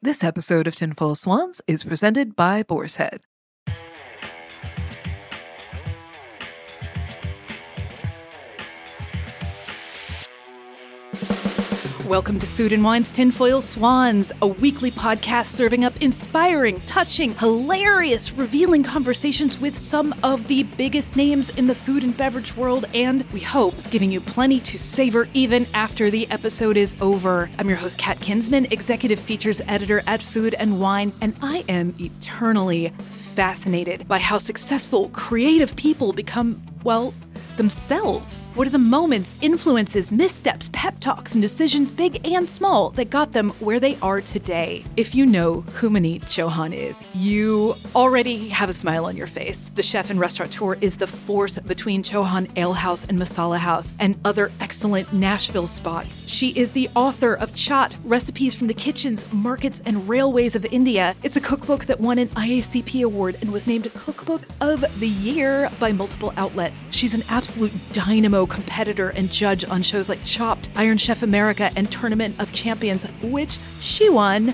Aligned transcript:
This 0.00 0.22
episode 0.22 0.68
of 0.68 0.76
Tinfoil 0.76 1.16
Swans 1.16 1.60
is 1.66 1.82
presented 1.82 2.36
by 2.36 2.62
Boar's 2.62 2.98
Head. 2.98 3.22
Welcome 12.08 12.38
to 12.38 12.46
Food 12.46 12.72
and 12.72 12.82
Wine's 12.82 13.12
Tinfoil 13.12 13.60
Swans, 13.60 14.32
a 14.40 14.46
weekly 14.46 14.90
podcast 14.90 15.48
serving 15.48 15.84
up 15.84 15.94
inspiring, 16.00 16.80
touching, 16.86 17.34
hilarious, 17.34 18.32
revealing 18.32 18.82
conversations 18.82 19.60
with 19.60 19.76
some 19.76 20.14
of 20.22 20.48
the 20.48 20.62
biggest 20.62 21.16
names 21.16 21.50
in 21.50 21.66
the 21.66 21.74
food 21.74 22.02
and 22.02 22.16
beverage 22.16 22.56
world, 22.56 22.86
and 22.94 23.30
we 23.30 23.40
hope 23.40 23.74
giving 23.90 24.10
you 24.10 24.22
plenty 24.22 24.58
to 24.60 24.78
savor 24.78 25.28
even 25.34 25.66
after 25.74 26.10
the 26.10 26.26
episode 26.30 26.78
is 26.78 26.96
over. 27.02 27.50
I'm 27.58 27.68
your 27.68 27.76
host, 27.76 27.98
Kat 27.98 28.18
Kinsman, 28.20 28.68
executive 28.70 29.20
features 29.20 29.60
editor 29.68 30.02
at 30.06 30.22
Food 30.22 30.54
and 30.54 30.80
Wine, 30.80 31.12
and 31.20 31.36
I 31.42 31.62
am 31.68 31.94
eternally 32.00 32.90
fascinated 33.34 34.08
by 34.08 34.18
how 34.18 34.38
successful, 34.38 35.10
creative 35.10 35.76
people 35.76 36.14
become, 36.14 36.62
well, 36.84 37.12
themselves? 37.58 38.48
What 38.54 38.66
are 38.66 38.70
the 38.70 38.78
moments, 38.78 39.34
influences, 39.42 40.10
missteps, 40.10 40.70
pep 40.72 40.98
talks, 41.00 41.34
and 41.34 41.42
decisions, 41.42 41.92
big 41.92 42.26
and 42.26 42.48
small, 42.48 42.88
that 42.90 43.10
got 43.10 43.32
them 43.32 43.50
where 43.60 43.78
they 43.78 43.96
are 43.96 44.22
today? 44.22 44.84
If 44.96 45.14
you 45.14 45.26
know 45.26 45.60
who 45.74 45.90
Maneet 45.90 46.22
Chauhan 46.22 46.74
is, 46.74 46.98
you 47.12 47.74
already 47.94 48.48
have 48.48 48.70
a 48.70 48.72
smile 48.72 49.04
on 49.04 49.16
your 49.16 49.26
face. 49.26 49.70
The 49.74 49.82
chef 49.82 50.08
and 50.08 50.18
restaurateur 50.18 50.76
is 50.80 50.96
the 50.96 51.06
force 51.06 51.58
between 51.58 52.02
Chauhan 52.02 52.48
Ale 52.56 52.72
House 52.72 53.04
and 53.04 53.18
Masala 53.18 53.58
House 53.58 53.92
and 53.98 54.18
other 54.24 54.50
excellent 54.60 55.12
Nashville 55.12 55.66
spots. 55.66 56.22
She 56.26 56.50
is 56.50 56.72
the 56.72 56.88
author 56.94 57.34
of 57.34 57.52
Chaat 57.52 57.96
Recipes 58.04 58.54
from 58.54 58.68
the 58.68 58.74
Kitchens, 58.74 59.30
Markets, 59.32 59.82
and 59.84 60.08
Railways 60.08 60.54
of 60.54 60.64
India. 60.66 61.14
It's 61.22 61.36
a 61.36 61.40
cookbook 61.40 61.86
that 61.86 62.00
won 62.00 62.18
an 62.18 62.28
IACP 62.28 63.04
award 63.04 63.36
and 63.40 63.52
was 63.52 63.66
named 63.66 63.92
Cookbook 63.94 64.42
of 64.60 64.84
the 65.00 65.08
Year 65.08 65.68
by 65.80 65.90
multiple 65.90 66.32
outlets. 66.36 66.84
She's 66.90 67.14
an 67.14 67.24
absolute 67.28 67.47
absolute 67.48 67.92
dynamo 67.94 68.44
competitor 68.44 69.08
and 69.08 69.32
judge 69.32 69.64
on 69.64 69.80
shows 69.80 70.06
like 70.06 70.22
Chopped, 70.26 70.68
Iron 70.76 70.98
Chef 70.98 71.22
America, 71.22 71.70
and 71.74 71.90
Tournament 71.90 72.38
of 72.38 72.52
Champions, 72.52 73.04
which 73.22 73.58
she 73.80 74.10
won. 74.10 74.52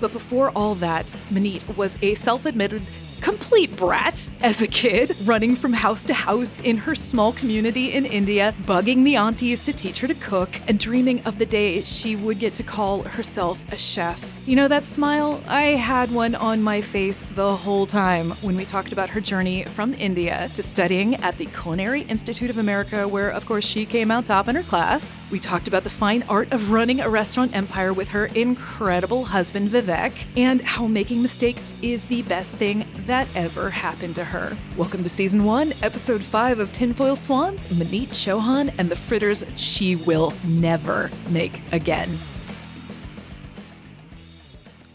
But 0.00 0.14
before 0.14 0.50
all 0.56 0.74
that, 0.76 1.04
Maneet 1.30 1.76
was 1.76 1.98
a 2.00 2.14
self 2.14 2.46
admitted 2.46 2.82
complete 3.20 3.76
brat 3.76 4.18
as 4.40 4.62
a 4.62 4.66
kid, 4.66 5.14
running 5.24 5.54
from 5.54 5.74
house 5.74 6.02
to 6.06 6.14
house 6.14 6.58
in 6.60 6.78
her 6.78 6.94
small 6.94 7.32
community 7.34 7.92
in 7.92 8.06
India, 8.06 8.54
bugging 8.62 9.04
the 9.04 9.16
aunties 9.16 9.62
to 9.64 9.74
teach 9.74 10.00
her 10.00 10.08
to 10.08 10.14
cook, 10.14 10.48
and 10.66 10.78
dreaming 10.78 11.22
of 11.26 11.36
the 11.36 11.44
day 11.44 11.82
she 11.82 12.16
would 12.16 12.38
get 12.38 12.54
to 12.54 12.62
call 12.62 13.02
herself 13.02 13.60
a 13.70 13.76
chef. 13.76 14.39
You 14.50 14.56
know 14.56 14.66
that 14.66 14.84
smile? 14.84 15.40
I 15.46 15.76
had 15.76 16.10
one 16.10 16.34
on 16.34 16.60
my 16.60 16.80
face 16.80 17.22
the 17.36 17.54
whole 17.54 17.86
time 17.86 18.32
when 18.42 18.56
we 18.56 18.64
talked 18.64 18.90
about 18.90 19.08
her 19.10 19.20
journey 19.20 19.62
from 19.66 19.94
India 19.94 20.50
to 20.56 20.62
studying 20.64 21.14
at 21.14 21.38
the 21.38 21.46
Culinary 21.46 22.00
Institute 22.00 22.50
of 22.50 22.58
America, 22.58 23.06
where, 23.06 23.30
of 23.30 23.46
course, 23.46 23.64
she 23.64 23.86
came 23.86 24.10
out 24.10 24.26
top 24.26 24.48
in 24.48 24.56
her 24.56 24.64
class. 24.64 25.08
We 25.30 25.38
talked 25.38 25.68
about 25.68 25.84
the 25.84 25.90
fine 25.90 26.24
art 26.28 26.50
of 26.50 26.72
running 26.72 26.98
a 26.98 27.08
restaurant 27.08 27.54
empire 27.54 27.92
with 27.92 28.08
her 28.08 28.26
incredible 28.26 29.26
husband, 29.26 29.70
Vivek, 29.70 30.24
and 30.36 30.60
how 30.62 30.88
making 30.88 31.22
mistakes 31.22 31.70
is 31.80 32.02
the 32.06 32.22
best 32.22 32.50
thing 32.50 32.88
that 33.06 33.28
ever 33.36 33.70
happened 33.70 34.16
to 34.16 34.24
her. 34.24 34.56
Welcome 34.76 35.04
to 35.04 35.08
Season 35.08 35.44
1, 35.44 35.74
Episode 35.84 36.22
5 36.22 36.58
of 36.58 36.72
Tinfoil 36.72 37.14
Swans, 37.14 37.62
Maneet 37.68 38.08
Chauhan, 38.08 38.74
and 38.78 38.88
the 38.88 38.96
fritters 38.96 39.44
she 39.54 39.94
will 39.94 40.32
never 40.44 41.08
make 41.30 41.62
again. 41.70 42.18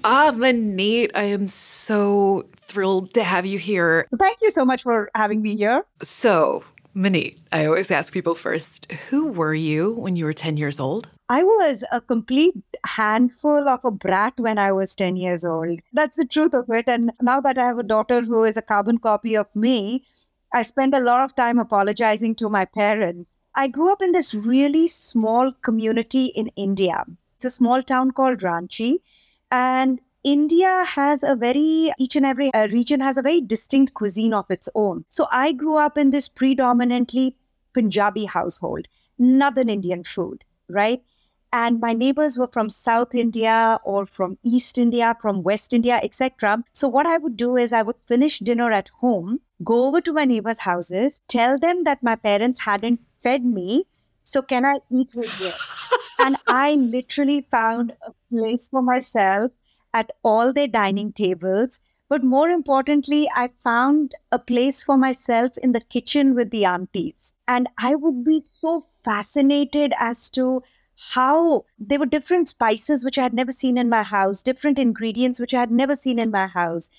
Ah, 0.08 0.31
Maneet, 0.31 1.09
I 1.16 1.23
am 1.23 1.48
so 1.48 2.45
thrilled 2.58 3.11
to 3.16 3.23
have 3.23 3.44
you 3.44 3.58
here. 3.58 4.08
Thank 4.20 4.38
you 4.39 4.52
so 4.52 4.64
much 4.64 4.84
for 4.84 5.09
having 5.16 5.42
me 5.42 5.56
here. 5.56 5.84
So, 6.03 6.64
Maneet, 6.95 7.39
I 7.52 7.66
always 7.66 7.90
ask 7.90 8.13
people 8.13 8.35
first 8.35 8.91
who 9.09 9.25
were 9.25 9.56
you 9.56 9.94
when 9.94 10.16
you 10.16 10.25
were 10.25 10.34
10 10.34 10.57
years 10.57 10.79
old? 10.79 11.09
I 11.29 11.41
was 11.41 11.84
a 11.91 12.02
complete 12.02 12.53
handful 12.85 13.68
of 13.68 13.84
a 13.84 13.90
brat 13.90 14.35
when 14.38 14.59
I 14.59 14.72
was 14.72 14.94
10 14.94 15.16
years 15.16 15.44
old. 15.44 15.79
That's 15.91 16.18
the 16.18 16.25
truth 16.25 16.53
of 16.53 16.69
it. 16.69 16.88
And 16.88 17.12
now 17.19 17.41
that 17.41 17.58
I 17.58 17.66
have 17.66 17.79
a 17.79 17.84
daughter 17.84 18.22
who 18.22 18.44
is 18.44 18.58
a 18.58 18.62
carbon 18.62 19.00
copy 19.00 19.35
of 19.35 19.47
me, 19.56 20.06
I 20.53 20.62
spend 20.62 20.94
a 20.94 21.00
lot 21.00 21.24
of 21.24 21.35
time 21.35 21.58
apologizing 21.58 22.35
to 22.35 22.47
my 22.47 22.66
parents. 22.66 23.41
I 23.56 23.69
grew 23.69 23.91
up 23.91 24.03
in 24.03 24.12
this 24.12 24.35
really 24.35 24.85
small 24.85 25.52
community 25.63 26.25
in 26.28 26.50
India. 26.50 27.06
It's 27.38 27.46
a 27.46 27.50
small 27.50 27.81
town 27.81 28.12
called 28.12 28.41
Ranchi. 28.41 29.00
And 29.52 30.02
India 30.25 30.84
has 30.86 31.22
a 31.22 31.36
very, 31.36 31.94
each 32.00 32.16
and 32.16 32.25
every 32.25 32.52
uh, 32.56 32.68
region 32.69 33.00
has 33.00 33.16
a 33.16 33.22
very 33.22 33.41
distinct 33.41 33.94
cuisine 33.94 34.34
of 34.34 34.50
its 34.50 34.68
own. 34.74 35.06
So 35.08 35.28
I 35.31 35.52
grew 35.52 35.78
up 35.78 36.00
in 36.00 36.09
this 36.09 36.28
predominantly 36.28 37.38
Punjabi 37.75 38.25
household, 38.25 38.88
Northern 39.19 39.69
Indian 39.69 40.03
food, 40.03 40.44
right? 40.68 41.03
And 41.53 41.80
my 41.80 41.94
neighbors 41.94 42.40
were 42.40 42.47
from 42.47 42.69
South 42.69 43.14
India 43.14 43.80
or 43.84 44.08
from 44.08 44.40
East 44.41 44.80
India, 44.80 45.16
from 45.22 45.44
West 45.44 45.74
India, 45.74 46.00
etc. 46.02 46.64
So 46.74 46.88
what 46.88 47.06
I 47.06 47.18
would 47.18 47.38
do 47.38 47.56
is 47.56 47.72
I 47.72 47.84
would 47.84 47.97
finish 48.08 48.40
dinner 48.40 48.72
at 48.72 48.90
home, 49.02 49.41
go 49.64 49.85
over 49.85 50.02
to 50.02 50.12
my 50.12 50.25
neighbors' 50.25 50.58
houses, 50.58 51.22
tell 51.28 51.59
them 51.59 51.84
that 51.84 52.02
my 52.02 52.16
parents 52.16 52.62
hadn't 52.62 53.00
fed 53.22 53.46
me. 53.46 53.85
So 54.24 54.41
can 54.41 54.66
I 54.66 54.80
eat 54.91 55.14
with 55.14 55.40
you? 55.40 55.52
and 56.25 56.35
I 56.47 56.74
literally 56.74 57.46
found 57.52 57.94
a 58.02 58.12
place 58.31 58.69
for 58.69 58.81
myself 58.81 59.52
at 59.95 60.11
all 60.23 60.51
their 60.53 60.67
dining 60.67 61.11
tables. 61.11 61.79
But 62.09 62.23
more 62.23 62.50
importantly, 62.50 63.29
I 63.33 63.50
found 63.63 64.13
a 64.31 64.38
place 64.38 64.83
for 64.83 64.97
myself 64.97 65.57
in 65.57 65.72
the 65.72 65.79
kitchen 65.79 66.35
with 66.35 66.51
the 66.51 66.66
aunties. 66.66 67.33
And 67.47 67.67
I 67.78 67.95
would 67.95 68.23
be 68.23 68.39
so 68.39 68.85
fascinated 69.03 69.94
as 69.97 70.29
to 70.31 70.61
how 71.13 71.66
there 71.79 72.00
were 72.00 72.05
different 72.05 72.50
spices 72.50 73.03
which 73.05 73.17
I 73.17 73.23
had 73.23 73.34
never 73.34 73.51
seen 73.51 73.78
in 73.78 73.89
my 73.89 74.03
house, 74.03 74.44
different 74.44 74.78
ingredients 74.78 75.39
which 75.39 75.53
I 75.53 75.61
had 75.61 75.72
never 75.72 75.95
seen 75.95 76.19
in 76.19 76.29
my 76.29 76.47
house. 76.47 76.89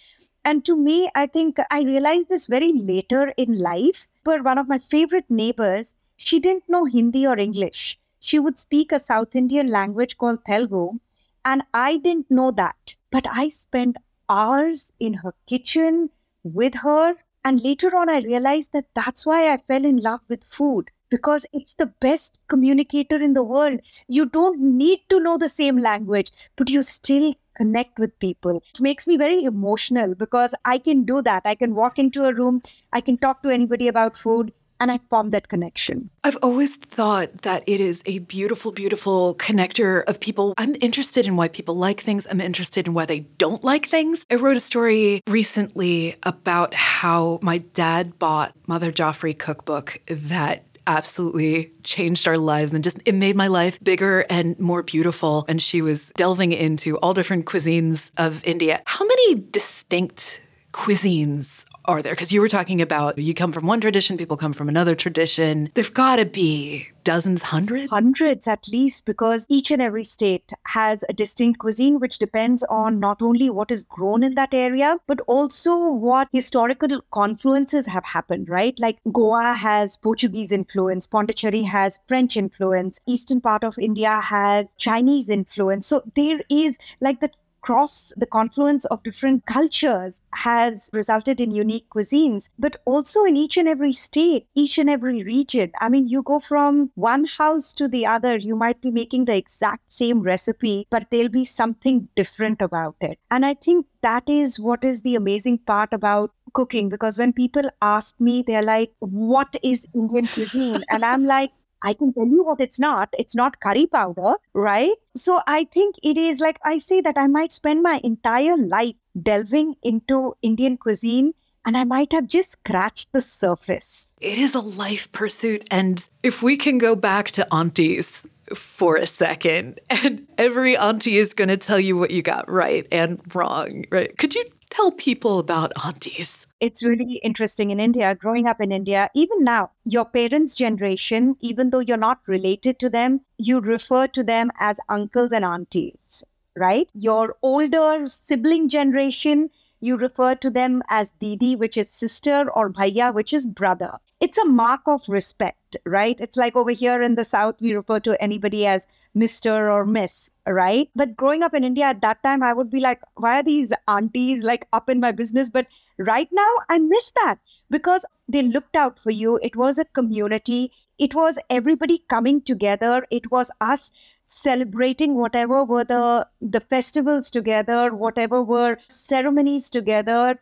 And 0.44 0.64
to 0.64 0.76
me, 0.76 1.10
I 1.14 1.26
think 1.26 1.58
I 1.70 1.82
realized 1.82 2.30
this 2.30 2.46
very 2.46 2.72
later 2.72 3.34
in 3.36 3.58
life. 3.58 4.08
But 4.24 4.42
one 4.42 4.58
of 4.58 4.68
my 4.68 4.78
favorite 4.78 5.30
neighbors, 5.30 5.94
she 6.16 6.40
didn't 6.40 6.68
know 6.68 6.84
Hindi 6.86 7.26
or 7.26 7.38
English 7.38 7.98
she 8.26 8.40
would 8.40 8.58
speak 8.58 8.90
a 8.90 8.98
South 8.98 9.36
Indian 9.36 9.68
language 9.68 10.18
called 10.18 10.44
Telugu. 10.44 10.98
And 11.46 11.62
I 11.72 11.96
didn't 11.96 12.30
know 12.30 12.50
that. 12.50 12.96
But 13.10 13.26
I 13.30 13.48
spent 13.48 13.96
hours 14.28 14.92
in 14.98 15.14
her 15.14 15.32
kitchen 15.46 16.10
with 16.42 16.74
her. 16.74 17.14
And 17.44 17.62
later 17.62 17.96
on, 17.96 18.10
I 18.10 18.18
realized 18.18 18.72
that 18.72 18.92
that's 18.94 19.24
why 19.24 19.50
I 19.52 19.56
fell 19.58 19.84
in 19.84 19.98
love 19.98 20.20
with 20.28 20.44
food 20.44 20.90
because 21.08 21.46
it's 21.52 21.74
the 21.74 21.86
best 21.86 22.40
communicator 22.48 23.16
in 23.16 23.32
the 23.32 23.44
world. 23.44 23.80
You 24.08 24.26
don't 24.26 24.60
need 24.60 25.00
to 25.08 25.20
know 25.20 25.38
the 25.38 25.48
same 25.48 25.78
language, 25.78 26.32
but 26.56 26.68
you 26.68 26.82
still 26.82 27.34
connect 27.56 27.98
with 27.98 28.18
people. 28.18 28.56
It 28.74 28.80
makes 28.80 29.06
me 29.06 29.16
very 29.16 29.44
emotional 29.44 30.16
because 30.16 30.52
I 30.64 30.78
can 30.78 31.04
do 31.04 31.22
that. 31.22 31.42
I 31.44 31.54
can 31.54 31.74
walk 31.76 31.98
into 31.98 32.24
a 32.24 32.34
room, 32.34 32.60
I 32.92 33.00
can 33.00 33.16
talk 33.16 33.42
to 33.44 33.50
anybody 33.50 33.88
about 33.88 34.18
food, 34.18 34.52
and 34.80 34.90
I 34.90 35.00
formed 35.10 35.32
that 35.32 35.48
connection. 35.48 36.10
I've 36.24 36.38
always 36.42 36.76
thought 36.76 37.42
that 37.42 37.62
it 37.66 37.80
is 37.80 38.02
a 38.06 38.20
beautiful, 38.20 38.72
beautiful 38.72 39.34
connector 39.36 40.04
of 40.04 40.20
people. 40.20 40.54
I'm 40.58 40.76
interested 40.80 41.26
in 41.26 41.36
why 41.36 41.48
people 41.48 41.76
like 41.76 42.00
things. 42.00 42.26
I'm 42.30 42.40
interested 42.40 42.86
in 42.86 42.94
why 42.94 43.06
they 43.06 43.20
don't 43.38 43.62
like 43.64 43.88
things. 43.88 44.26
I 44.30 44.34
wrote 44.36 44.56
a 44.56 44.60
story 44.60 45.20
recently 45.28 46.16
about 46.24 46.74
how 46.74 47.38
my 47.42 47.58
dad 47.58 48.18
bought 48.18 48.54
Madhur 48.68 48.94
Jaffrey 48.94 49.34
cookbook 49.34 50.00
that 50.06 50.64
absolutely 50.86 51.72
changed 51.82 52.28
our 52.28 52.38
lives 52.38 52.72
and 52.72 52.84
just 52.84 53.00
it 53.04 53.14
made 53.14 53.36
my 53.36 53.48
life 53.48 53.82
bigger 53.82 54.24
and 54.30 54.58
more 54.58 54.82
beautiful 54.82 55.44
and 55.48 55.60
she 55.60 55.82
was 55.82 56.12
delving 56.16 56.52
into 56.52 56.96
all 56.98 57.12
different 57.12 57.44
cuisines 57.44 58.10
of 58.18 58.44
India. 58.44 58.82
How 58.86 59.04
many 59.04 59.34
distinct 59.50 60.40
cuisines 60.76 61.64
are 61.86 62.02
there? 62.02 62.12
Because 62.12 62.32
you 62.32 62.40
were 62.40 62.48
talking 62.48 62.82
about 62.82 63.16
you 63.16 63.32
come 63.32 63.50
from 63.50 63.66
one 63.66 63.80
tradition, 63.80 64.16
people 64.16 64.36
come 64.36 64.52
from 64.52 64.68
another 64.68 64.94
tradition. 64.94 65.70
There've 65.74 65.94
got 65.94 66.16
to 66.16 66.26
be 66.26 66.88
dozens, 67.02 67.42
hundreds? 67.42 67.90
Hundreds 67.90 68.46
at 68.46 68.68
least, 68.68 69.06
because 69.06 69.46
each 69.48 69.70
and 69.70 69.80
every 69.80 70.04
state 70.04 70.52
has 70.66 71.04
a 71.08 71.12
distinct 71.12 71.60
cuisine, 71.60 71.98
which 71.98 72.18
depends 72.18 72.62
on 72.64 73.00
not 73.00 73.22
only 73.22 73.48
what 73.48 73.70
is 73.70 73.84
grown 73.84 74.22
in 74.22 74.34
that 74.34 74.52
area, 74.52 74.98
but 75.06 75.20
also 75.20 75.76
what 75.92 76.28
historical 76.32 77.00
confluences 77.12 77.86
have 77.86 78.04
happened, 78.04 78.48
right? 78.48 78.78
Like 78.78 78.98
Goa 79.12 79.54
has 79.54 79.96
Portuguese 79.96 80.52
influence, 80.52 81.06
Pondicherry 81.06 81.62
has 81.62 82.00
French 82.08 82.36
influence, 82.36 83.00
eastern 83.06 83.40
part 83.40 83.64
of 83.64 83.78
India 83.78 84.20
has 84.20 84.74
Chinese 84.76 85.30
influence. 85.30 85.86
So 85.86 86.02
there 86.16 86.40
is 86.50 86.76
like 87.00 87.20
the 87.20 87.30
across 87.66 88.12
the 88.16 88.26
confluence 88.26 88.84
of 88.86 89.02
different 89.02 89.44
cultures 89.46 90.20
has 90.32 90.88
resulted 90.92 91.40
in 91.40 91.50
unique 91.50 91.84
cuisines, 91.90 92.48
but 92.60 92.76
also 92.84 93.24
in 93.24 93.36
each 93.36 93.56
and 93.56 93.66
every 93.66 93.90
state, 93.90 94.46
each 94.54 94.78
and 94.78 94.88
every 94.88 95.24
region. 95.24 95.72
I 95.80 95.88
mean, 95.88 96.06
you 96.06 96.22
go 96.22 96.38
from 96.38 96.92
one 96.94 97.24
house 97.24 97.72
to 97.72 97.88
the 97.88 98.06
other, 98.06 98.36
you 98.36 98.54
might 98.54 98.80
be 98.80 98.92
making 98.92 99.24
the 99.24 99.36
exact 99.36 99.90
same 99.90 100.20
recipe, 100.20 100.86
but 100.90 101.08
there'll 101.10 101.28
be 101.28 101.44
something 101.44 102.08
different 102.14 102.62
about 102.62 102.94
it. 103.00 103.18
And 103.32 103.44
I 103.44 103.54
think 103.54 103.86
that 104.02 104.28
is 104.28 104.60
what 104.60 104.84
is 104.84 105.02
the 105.02 105.16
amazing 105.16 105.58
part 105.58 105.92
about 105.92 106.30
cooking 106.52 106.88
because 106.88 107.18
when 107.18 107.32
people 107.32 107.68
ask 107.82 108.14
me, 108.20 108.44
they're 108.46 108.62
like, 108.62 108.92
What 109.00 109.56
is 109.64 109.88
Indian 109.92 110.28
cuisine? 110.28 110.84
And 110.88 111.04
I'm 111.04 111.26
like, 111.26 111.50
I 111.86 111.94
can 111.94 112.12
tell 112.12 112.26
you 112.26 112.42
what 112.42 112.60
it's 112.60 112.80
not. 112.80 113.14
It's 113.16 113.36
not 113.36 113.60
curry 113.60 113.86
powder, 113.86 114.34
right? 114.54 114.96
So 115.14 115.40
I 115.46 115.68
think 115.72 115.94
it 116.02 116.18
is 116.18 116.40
like 116.40 116.58
I 116.64 116.78
say 116.78 117.00
that 117.00 117.16
I 117.16 117.28
might 117.28 117.52
spend 117.52 117.84
my 117.84 118.00
entire 118.02 118.56
life 118.56 118.96
delving 119.22 119.76
into 119.84 120.34
Indian 120.42 120.78
cuisine 120.78 121.32
and 121.64 121.76
I 121.76 121.84
might 121.84 122.12
have 122.12 122.26
just 122.26 122.50
scratched 122.50 123.12
the 123.12 123.20
surface. 123.20 124.14
It 124.20 124.36
is 124.36 124.56
a 124.56 124.60
life 124.60 125.10
pursuit. 125.12 125.64
And 125.70 126.08
if 126.24 126.42
we 126.42 126.56
can 126.56 126.78
go 126.78 126.96
back 126.96 127.30
to 127.32 127.46
aunties 127.54 128.24
for 128.56 128.96
a 128.96 129.06
second, 129.06 129.78
and 129.90 130.26
every 130.38 130.76
auntie 130.76 131.18
is 131.18 131.34
going 131.34 131.48
to 131.48 131.56
tell 131.56 131.78
you 131.78 131.96
what 131.96 132.10
you 132.10 132.20
got 132.20 132.50
right 132.50 132.86
and 132.90 133.20
wrong, 133.32 133.84
right? 133.92 134.16
Could 134.18 134.34
you 134.34 134.44
tell 134.70 134.90
people 134.90 135.38
about 135.38 135.72
aunties? 135.84 136.45
It's 136.60 136.84
really 136.84 137.16
interesting 137.22 137.70
in 137.70 137.80
India, 137.80 138.14
growing 138.14 138.46
up 138.46 138.60
in 138.60 138.72
India, 138.72 139.10
even 139.14 139.44
now, 139.44 139.70
your 139.84 140.04
parents' 140.04 140.54
generation, 140.54 141.36
even 141.40 141.70
though 141.70 141.80
you're 141.80 141.96
not 141.96 142.26
related 142.26 142.78
to 142.80 142.90
them, 142.90 143.20
you 143.38 143.60
refer 143.60 144.06
to 144.08 144.22
them 144.22 144.50
as 144.58 144.80
uncles 144.88 145.32
and 145.32 145.44
aunties, 145.44 146.24
right? 146.54 146.88
Your 146.94 147.36
older 147.42 148.06
sibling 148.06 148.68
generation, 148.68 149.50
you 149.80 149.96
refer 149.96 150.34
to 150.36 150.50
them 150.50 150.82
as 150.88 151.12
Didi, 151.12 151.56
which 151.56 151.76
is 151.76 151.88
sister, 151.90 152.50
or 152.50 152.70
Bhaiya, 152.70 153.12
which 153.12 153.32
is 153.32 153.46
brother. 153.46 153.98
It's 154.18 154.38
a 154.38 154.46
mark 154.46 154.80
of 154.86 155.06
respect, 155.08 155.76
right? 155.84 156.18
It's 156.18 156.38
like 156.38 156.56
over 156.56 156.70
here 156.70 157.02
in 157.02 157.16
the 157.16 157.24
South, 157.24 157.60
we 157.60 157.74
refer 157.74 158.00
to 158.00 158.22
anybody 158.22 158.66
as 158.66 158.86
Mr. 159.14 159.70
or 159.70 159.84
Miss, 159.84 160.30
right? 160.46 160.88
But 160.96 161.16
growing 161.16 161.42
up 161.42 161.52
in 161.52 161.64
India 161.64 161.84
at 161.84 162.00
that 162.00 162.22
time, 162.22 162.42
I 162.42 162.54
would 162.54 162.70
be 162.70 162.80
like, 162.80 163.02
why 163.16 163.40
are 163.40 163.42
these 163.42 163.74
aunties 163.86 164.42
like 164.42 164.66
up 164.72 164.88
in 164.88 165.00
my 165.00 165.12
business? 165.12 165.50
But 165.50 165.66
right 165.98 166.28
now, 166.32 166.48
I 166.70 166.78
miss 166.78 167.12
that 167.22 167.36
because 167.70 168.06
they 168.26 168.42
looked 168.42 168.74
out 168.74 168.98
for 168.98 169.10
you. 169.10 169.38
It 169.42 169.54
was 169.54 169.78
a 169.78 169.84
community, 169.84 170.72
it 170.98 171.14
was 171.14 171.38
everybody 171.50 171.98
coming 172.08 172.40
together, 172.40 173.06
it 173.10 173.30
was 173.30 173.50
us 173.60 173.90
celebrating 174.26 175.14
whatever 175.14 175.64
were 175.64 175.84
the 175.84 176.26
the 176.40 176.60
festivals 176.60 177.30
together 177.30 177.94
whatever 177.94 178.42
were 178.42 178.76
ceremonies 178.88 179.70
together 179.70 180.36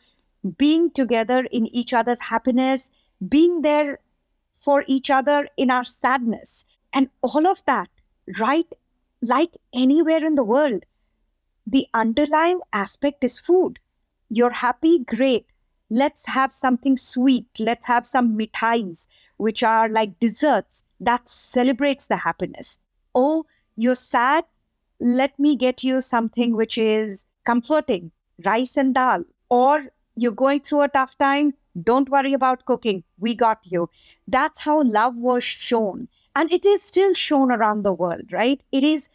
being 0.56 0.90
together 0.90 1.46
in 1.50 1.66
each 1.66 1.92
other's 1.92 2.20
happiness 2.20 2.90
being 3.28 3.60
there 3.60 3.98
for 4.60 4.84
each 4.86 5.10
other 5.10 5.46
in 5.58 5.70
our 5.70 5.84
sadness. 5.84 6.64
And 6.94 7.10
all 7.22 7.46
of 7.46 7.62
that 7.66 7.90
right 8.38 8.66
like 9.20 9.50
anywhere 9.74 10.24
in 10.24 10.34
the 10.34 10.44
world 10.44 10.84
the 11.66 11.86
underlying 11.94 12.60
aspect 12.72 13.24
is 13.24 13.38
food. 13.38 13.78
You're 14.30 14.50
happy 14.50 14.98
great 14.98 15.46
let's 15.90 16.26
have 16.26 16.52
something 16.52 16.96
sweet 16.96 17.46
let's 17.58 17.86
have 17.86 18.06
some 18.06 18.36
mithais 18.38 19.06
which 19.36 19.62
are 19.62 19.88
like 19.88 20.18
desserts 20.18 20.82
that 21.00 21.28
celebrates 21.28 22.06
the 22.06 22.16
happiness 22.16 22.78
oh 23.14 23.44
you're 23.76 23.94
sad, 23.94 24.44
let 25.00 25.38
me 25.38 25.56
get 25.56 25.82
you 25.82 26.00
something 26.00 26.54
which 26.54 26.78
is 26.78 27.24
comforting, 27.44 28.12
rice 28.44 28.76
and 28.76 28.94
dal. 28.94 29.24
Or 29.48 29.86
you're 30.16 30.32
going 30.32 30.60
through 30.60 30.82
a 30.82 30.88
tough 30.88 31.18
time, 31.18 31.54
don't 31.82 32.08
worry 32.08 32.32
about 32.32 32.66
cooking. 32.66 33.02
We 33.18 33.34
got 33.34 33.58
you. 33.64 33.90
That's 34.28 34.60
how 34.60 34.82
love 34.82 35.16
was 35.16 35.42
shown. 35.42 36.08
And 36.36 36.52
it 36.52 36.64
is 36.64 36.82
still 36.82 37.14
shown 37.14 37.50
around 37.50 37.82
the 37.82 37.92
world, 37.92 38.32
right? 38.32 38.62
It 38.70 38.84
is 38.84 39.08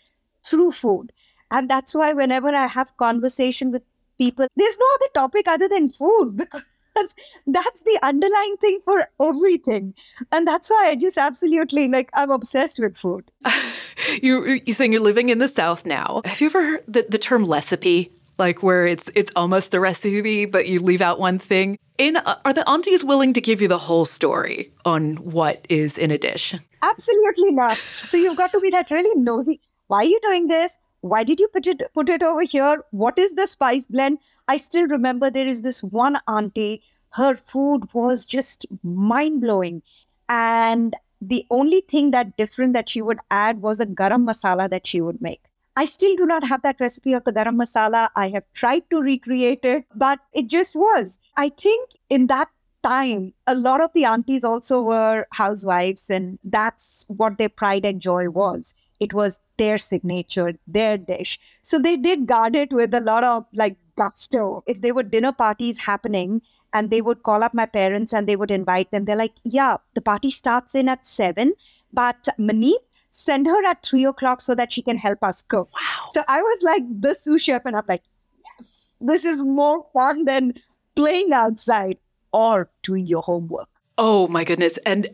through 0.44 0.72
food. 0.72 1.14
And 1.52 1.70
that's 1.70 1.96
why 1.96 2.14
whenever 2.14 2.50
I 2.50 2.68
have 2.68 2.96
conversation 2.98 3.72
with 3.72 3.84
people, 4.20 4.48
there's 4.56 4.78
no 4.78 4.86
other 4.96 5.12
topic 5.16 5.48
other 5.48 5.68
than 5.68 5.90
food 5.90 6.38
because 6.96 7.16
that's 7.48 7.82
the 7.84 8.00
underlying 8.04 8.58
thing 8.58 8.80
for 8.84 9.08
everything. 9.20 9.96
And 10.32 10.48
that's 10.48 10.70
why 10.70 10.90
I 10.90 10.96
just 10.96 11.18
absolutely 11.18 11.88
like 11.88 12.10
I'm 12.14 12.30
obsessed 12.30 12.80
with 12.80 12.98
food. 12.98 13.32
you 14.22 14.62
you 14.66 14.74
saying 14.74 14.94
you're 14.94 15.02
living 15.02 15.30
in 15.30 15.40
the 15.40 15.48
South 15.48 15.86
now. 15.86 16.22
Have 16.26 16.42
you 16.42 16.48
ever 16.48 16.64
heard 16.64 16.84
the, 16.88 17.06
the 17.10 17.18
term 17.18 17.46
recipe? 17.46 18.12
Like 18.38 18.64
where 18.64 18.86
it's 18.86 19.10
it's 19.16 19.32
almost 19.36 19.72
the 19.72 19.80
recipe, 19.80 20.46
but 20.46 20.68
you 20.68 20.80
leave 20.80 21.02
out 21.02 21.20
one 21.20 21.40
thing. 21.40 21.78
In 21.98 22.16
uh, 22.16 22.40
are 22.46 22.54
the 22.54 22.68
aunties 22.70 23.04
willing 23.04 23.34
to 23.34 23.42
give 23.42 23.62
you 23.62 23.68
the 23.68 23.78
whole 23.78 24.06
story 24.06 24.72
on 24.86 25.18
what 25.18 25.66
is 25.70 25.98
in 25.98 26.12
a 26.12 26.18
dish? 26.18 26.56
Absolutely 26.82 27.52
not. 27.52 27.78
So 28.08 28.16
you've 28.16 28.38
got 28.38 28.52
to 28.52 28.60
be 28.62 28.70
that 28.70 28.92
really 28.92 29.14
nosy. 29.20 29.60
Why 29.88 30.00
are 30.00 30.04
you 30.06 30.20
doing 30.22 30.48
this? 30.48 30.78
Why 31.02 31.24
did 31.24 31.40
you 31.40 31.48
put 31.48 31.68
it 31.68 31.82
put 31.94 32.10
it 32.10 32.24
over 32.24 32.42
here? 32.42 32.84
What 32.92 33.18
is 33.18 33.34
the 33.34 33.48
spice 33.48 33.86
blend? 33.86 34.20
I 34.48 34.58
still 34.58 34.88
remember 34.88 35.30
there 35.30 35.48
is 35.48 35.62
this 35.62 35.84
one 35.84 36.18
auntie, 36.28 36.82
her 37.12 37.36
food 37.36 37.94
was 37.94 38.26
just 38.26 38.66
mind 38.84 39.42
blowing. 39.42 39.82
And 40.28 40.96
the 41.22 41.46
only 41.50 41.82
thing 41.82 42.12
that 42.12 42.38
different 42.38 42.74
that 42.74 42.90
she 42.90 43.02
would 43.02 43.20
add 43.32 43.62
was 43.62 43.80
a 43.80 43.86
garam 43.86 44.26
masala 44.26 44.70
that 44.70 44.88
she 44.88 45.02
would 45.02 45.22
make. 45.22 45.42
I 45.76 45.86
still 45.86 46.16
do 46.16 46.26
not 46.26 46.44
have 46.44 46.62
that 46.64 46.80
recipe 46.80 47.14
of 47.14 47.24
the 47.24 47.34
garam 47.34 47.56
masala. 47.56 48.10
I 48.16 48.30
have 48.30 48.44
tried 48.54 48.90
to 48.90 49.02
recreate 49.02 49.64
it, 49.64 49.86
but 49.96 50.20
it 50.34 50.48
just 50.48 50.76
was. 50.76 51.20
I 51.38 51.50
think 51.50 51.92
in 52.10 52.28
that 52.28 52.50
time, 52.84 53.34
a 53.48 53.56
lot 53.56 53.82
of 53.82 53.92
the 53.94 54.06
aunties 54.06 54.44
also 54.44 54.82
were 54.82 55.26
housewives, 55.32 56.10
and 56.10 56.40
that's 56.44 57.06
what 57.08 57.38
their 57.38 57.50
pride 57.50 57.86
and 57.86 58.02
joy 58.02 58.30
was. 58.30 58.74
It 59.00 59.14
was 59.14 59.40
their 59.58 59.78
signature, 59.78 60.54
their 60.68 60.98
dish. 60.98 61.40
So 61.62 61.80
they 61.80 61.96
did 61.98 62.28
guard 62.28 62.56
it 62.56 62.74
with 62.74 62.94
a 62.94 63.00
lot 63.00 63.24
of 63.24 63.46
like 63.54 63.78
gusto. 63.96 64.64
If 64.68 64.82
there 64.82 64.94
were 64.94 65.04
dinner 65.04 65.32
parties 65.32 65.78
happening 65.78 66.42
and 66.74 66.90
they 66.90 67.02
would 67.02 67.24
call 67.24 67.44
up 67.44 67.54
my 67.54 67.66
parents 67.66 68.14
and 68.14 68.28
they 68.28 68.36
would 68.36 68.52
invite 68.52 68.92
them, 68.92 69.06
they're 69.06 69.16
like, 69.16 69.34
yeah, 69.44 69.78
the 69.94 70.02
party 70.02 70.30
starts 70.30 70.76
in 70.76 70.90
at 70.90 71.06
seven, 71.06 71.54
but 71.94 72.28
Maneet, 72.38 72.80
send 73.12 73.48
her 73.48 73.66
at 73.66 73.84
three 73.84 74.06
o'clock 74.06 74.42
so 74.42 74.54
that 74.54 74.72
she 74.72 74.82
can 74.82 74.98
help 74.98 75.24
us 75.24 75.42
cook. 75.42 75.70
Wow. 75.74 76.08
So 76.12 76.24
I 76.28 76.42
was 76.42 76.62
like 76.62 76.84
the 77.02 77.16
sous 77.16 77.42
chef, 77.42 77.66
and 77.66 77.76
I'm 77.76 77.86
like, 77.88 78.04
yes, 78.46 78.94
this 79.02 79.26
is 79.26 79.42
more 79.42 79.86
fun 79.94 80.26
than 80.26 80.54
playing 80.96 81.34
outside 81.34 81.98
or 82.34 82.70
doing 82.84 83.08
your 83.08 83.22
homework. 83.24 83.69
Oh 84.02 84.30
my 84.30 84.46
goodness. 84.46 84.80
And, 84.86 85.10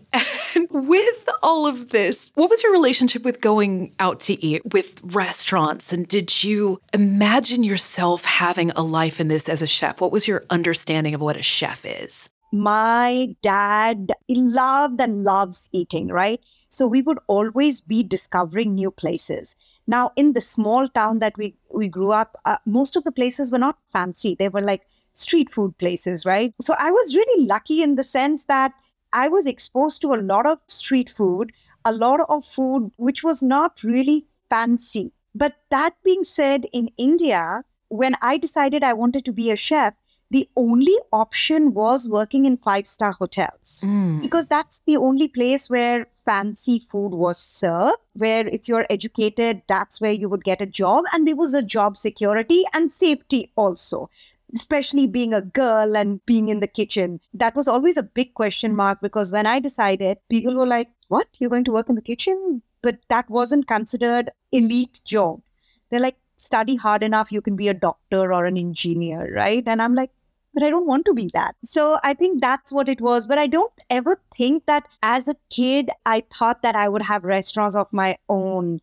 and 0.53 0.67
with 0.69 1.29
all 1.41 1.65
of 1.65 1.89
this, 1.89 2.31
what 2.35 2.51
was 2.51 2.61
your 2.61 2.71
relationship 2.71 3.23
with 3.23 3.41
going 3.41 3.91
out 3.99 4.19
to 4.21 4.45
eat 4.45 4.61
with 4.73 4.99
restaurants? 5.01 5.91
And 5.91 6.07
did 6.07 6.43
you 6.43 6.79
imagine 6.93 7.63
yourself 7.63 8.23
having 8.25 8.69
a 8.75 8.83
life 8.83 9.19
in 9.19 9.27
this 9.27 9.49
as 9.49 9.63
a 9.63 9.67
chef? 9.67 10.01
What 10.01 10.11
was 10.11 10.27
your 10.27 10.45
understanding 10.51 11.15
of 11.15 11.21
what 11.21 11.35
a 11.35 11.41
chef 11.41 11.83
is? 11.83 12.29
My 12.53 13.35
dad 13.41 14.11
loved 14.29 15.01
and 15.01 15.23
loves 15.23 15.67
eating, 15.71 16.09
right? 16.09 16.39
So 16.69 16.85
we 16.85 17.01
would 17.01 17.17
always 17.25 17.81
be 17.81 18.03
discovering 18.03 18.75
new 18.75 18.91
places. 18.91 19.55
Now, 19.87 20.11
in 20.15 20.33
the 20.33 20.41
small 20.41 20.87
town 20.89 21.19
that 21.19 21.35
we, 21.39 21.55
we 21.73 21.87
grew 21.87 22.11
up, 22.11 22.37
uh, 22.45 22.57
most 22.67 22.95
of 22.95 23.03
the 23.03 23.11
places 23.11 23.51
were 23.51 23.57
not 23.57 23.79
fancy. 23.91 24.35
They 24.37 24.49
were 24.49 24.61
like 24.61 24.83
street 25.15 25.51
food 25.51 25.77
places, 25.77 26.25
right? 26.25 26.53
So 26.61 26.75
I 26.77 26.91
was 26.91 27.15
really 27.15 27.45
lucky 27.45 27.81
in 27.81 27.95
the 27.95 28.03
sense 28.03 28.45
that 28.45 28.73
I 29.13 29.27
was 29.27 29.45
exposed 29.45 30.01
to 30.01 30.13
a 30.13 30.21
lot 30.21 30.45
of 30.45 30.59
street 30.67 31.09
food, 31.09 31.51
a 31.85 31.91
lot 31.91 32.19
of 32.29 32.45
food 32.45 32.91
which 32.97 33.23
was 33.23 33.41
not 33.41 33.83
really 33.83 34.25
fancy. 34.49 35.11
But 35.33 35.55
that 35.69 35.95
being 36.03 36.23
said, 36.23 36.65
in 36.71 36.89
India, 36.97 37.63
when 37.89 38.15
I 38.21 38.37
decided 38.37 38.83
I 38.83 38.93
wanted 38.93 39.25
to 39.25 39.31
be 39.31 39.51
a 39.51 39.55
chef, 39.55 39.95
the 40.31 40.49
only 40.55 40.95
option 41.13 41.73
was 41.73 42.09
working 42.09 42.45
in 42.45 42.57
five 42.57 42.87
star 42.87 43.11
hotels 43.11 43.83
mm. 43.85 44.21
because 44.21 44.47
that's 44.47 44.81
the 44.87 44.97
only 44.97 45.27
place 45.27 45.69
where 45.69 46.07
fancy 46.25 46.79
food 46.91 47.09
was 47.09 47.37
served. 47.37 47.97
Where, 48.13 48.47
if 48.47 48.67
you're 48.67 48.87
educated, 48.89 49.61
that's 49.67 50.01
where 50.01 50.11
you 50.11 50.27
would 50.27 50.43
get 50.43 50.61
a 50.61 50.65
job, 50.65 51.05
and 51.13 51.27
there 51.27 51.35
was 51.35 51.53
a 51.53 51.61
job 51.61 51.95
security 51.95 52.63
and 52.73 52.91
safety 52.91 53.51
also 53.55 54.09
especially 54.55 55.07
being 55.07 55.33
a 55.33 55.41
girl 55.41 55.97
and 55.97 56.25
being 56.25 56.49
in 56.49 56.59
the 56.59 56.67
kitchen. 56.67 57.19
That 57.33 57.55
was 57.55 57.67
always 57.67 57.97
a 57.97 58.03
big 58.03 58.33
question 58.33 58.75
mark 58.75 58.99
because 59.01 59.31
when 59.31 59.45
I 59.45 59.59
decided, 59.59 60.17
people 60.29 60.55
were 60.55 60.67
like, 60.67 60.89
What? 61.09 61.27
You're 61.39 61.49
going 61.49 61.65
to 61.65 61.71
work 61.71 61.89
in 61.89 61.95
the 61.95 62.01
kitchen? 62.01 62.61
But 62.81 62.99
that 63.09 63.29
wasn't 63.29 63.67
considered 63.67 64.31
elite 64.51 65.01
job. 65.05 65.41
They're 65.89 65.99
like, 65.99 66.17
study 66.37 66.75
hard 66.75 67.03
enough, 67.03 67.31
you 67.31 67.41
can 67.41 67.55
be 67.55 67.67
a 67.67 67.73
doctor 67.73 68.33
or 68.33 68.45
an 68.45 68.57
engineer, 68.57 69.33
right? 69.33 69.63
And 69.65 69.81
I'm 69.81 69.95
like, 69.95 70.11
but 70.53 70.63
I 70.63 70.69
don't 70.69 70.87
want 70.87 71.05
to 71.05 71.13
be 71.13 71.29
that. 71.33 71.55
So 71.63 71.99
I 72.03 72.13
think 72.13 72.41
that's 72.41 72.71
what 72.71 72.87
it 72.87 73.01
was. 73.01 73.27
But 73.27 73.37
I 73.37 73.47
don't 73.47 73.73
ever 73.89 74.19
think 74.35 74.65
that 74.67 74.87
as 75.03 75.27
a 75.27 75.35
kid, 75.49 75.89
I 76.05 76.23
thought 76.31 76.61
that 76.61 76.75
I 76.75 76.87
would 76.87 77.01
have 77.01 77.23
restaurants 77.23 77.75
of 77.75 77.91
my 77.91 78.17
own 78.29 78.79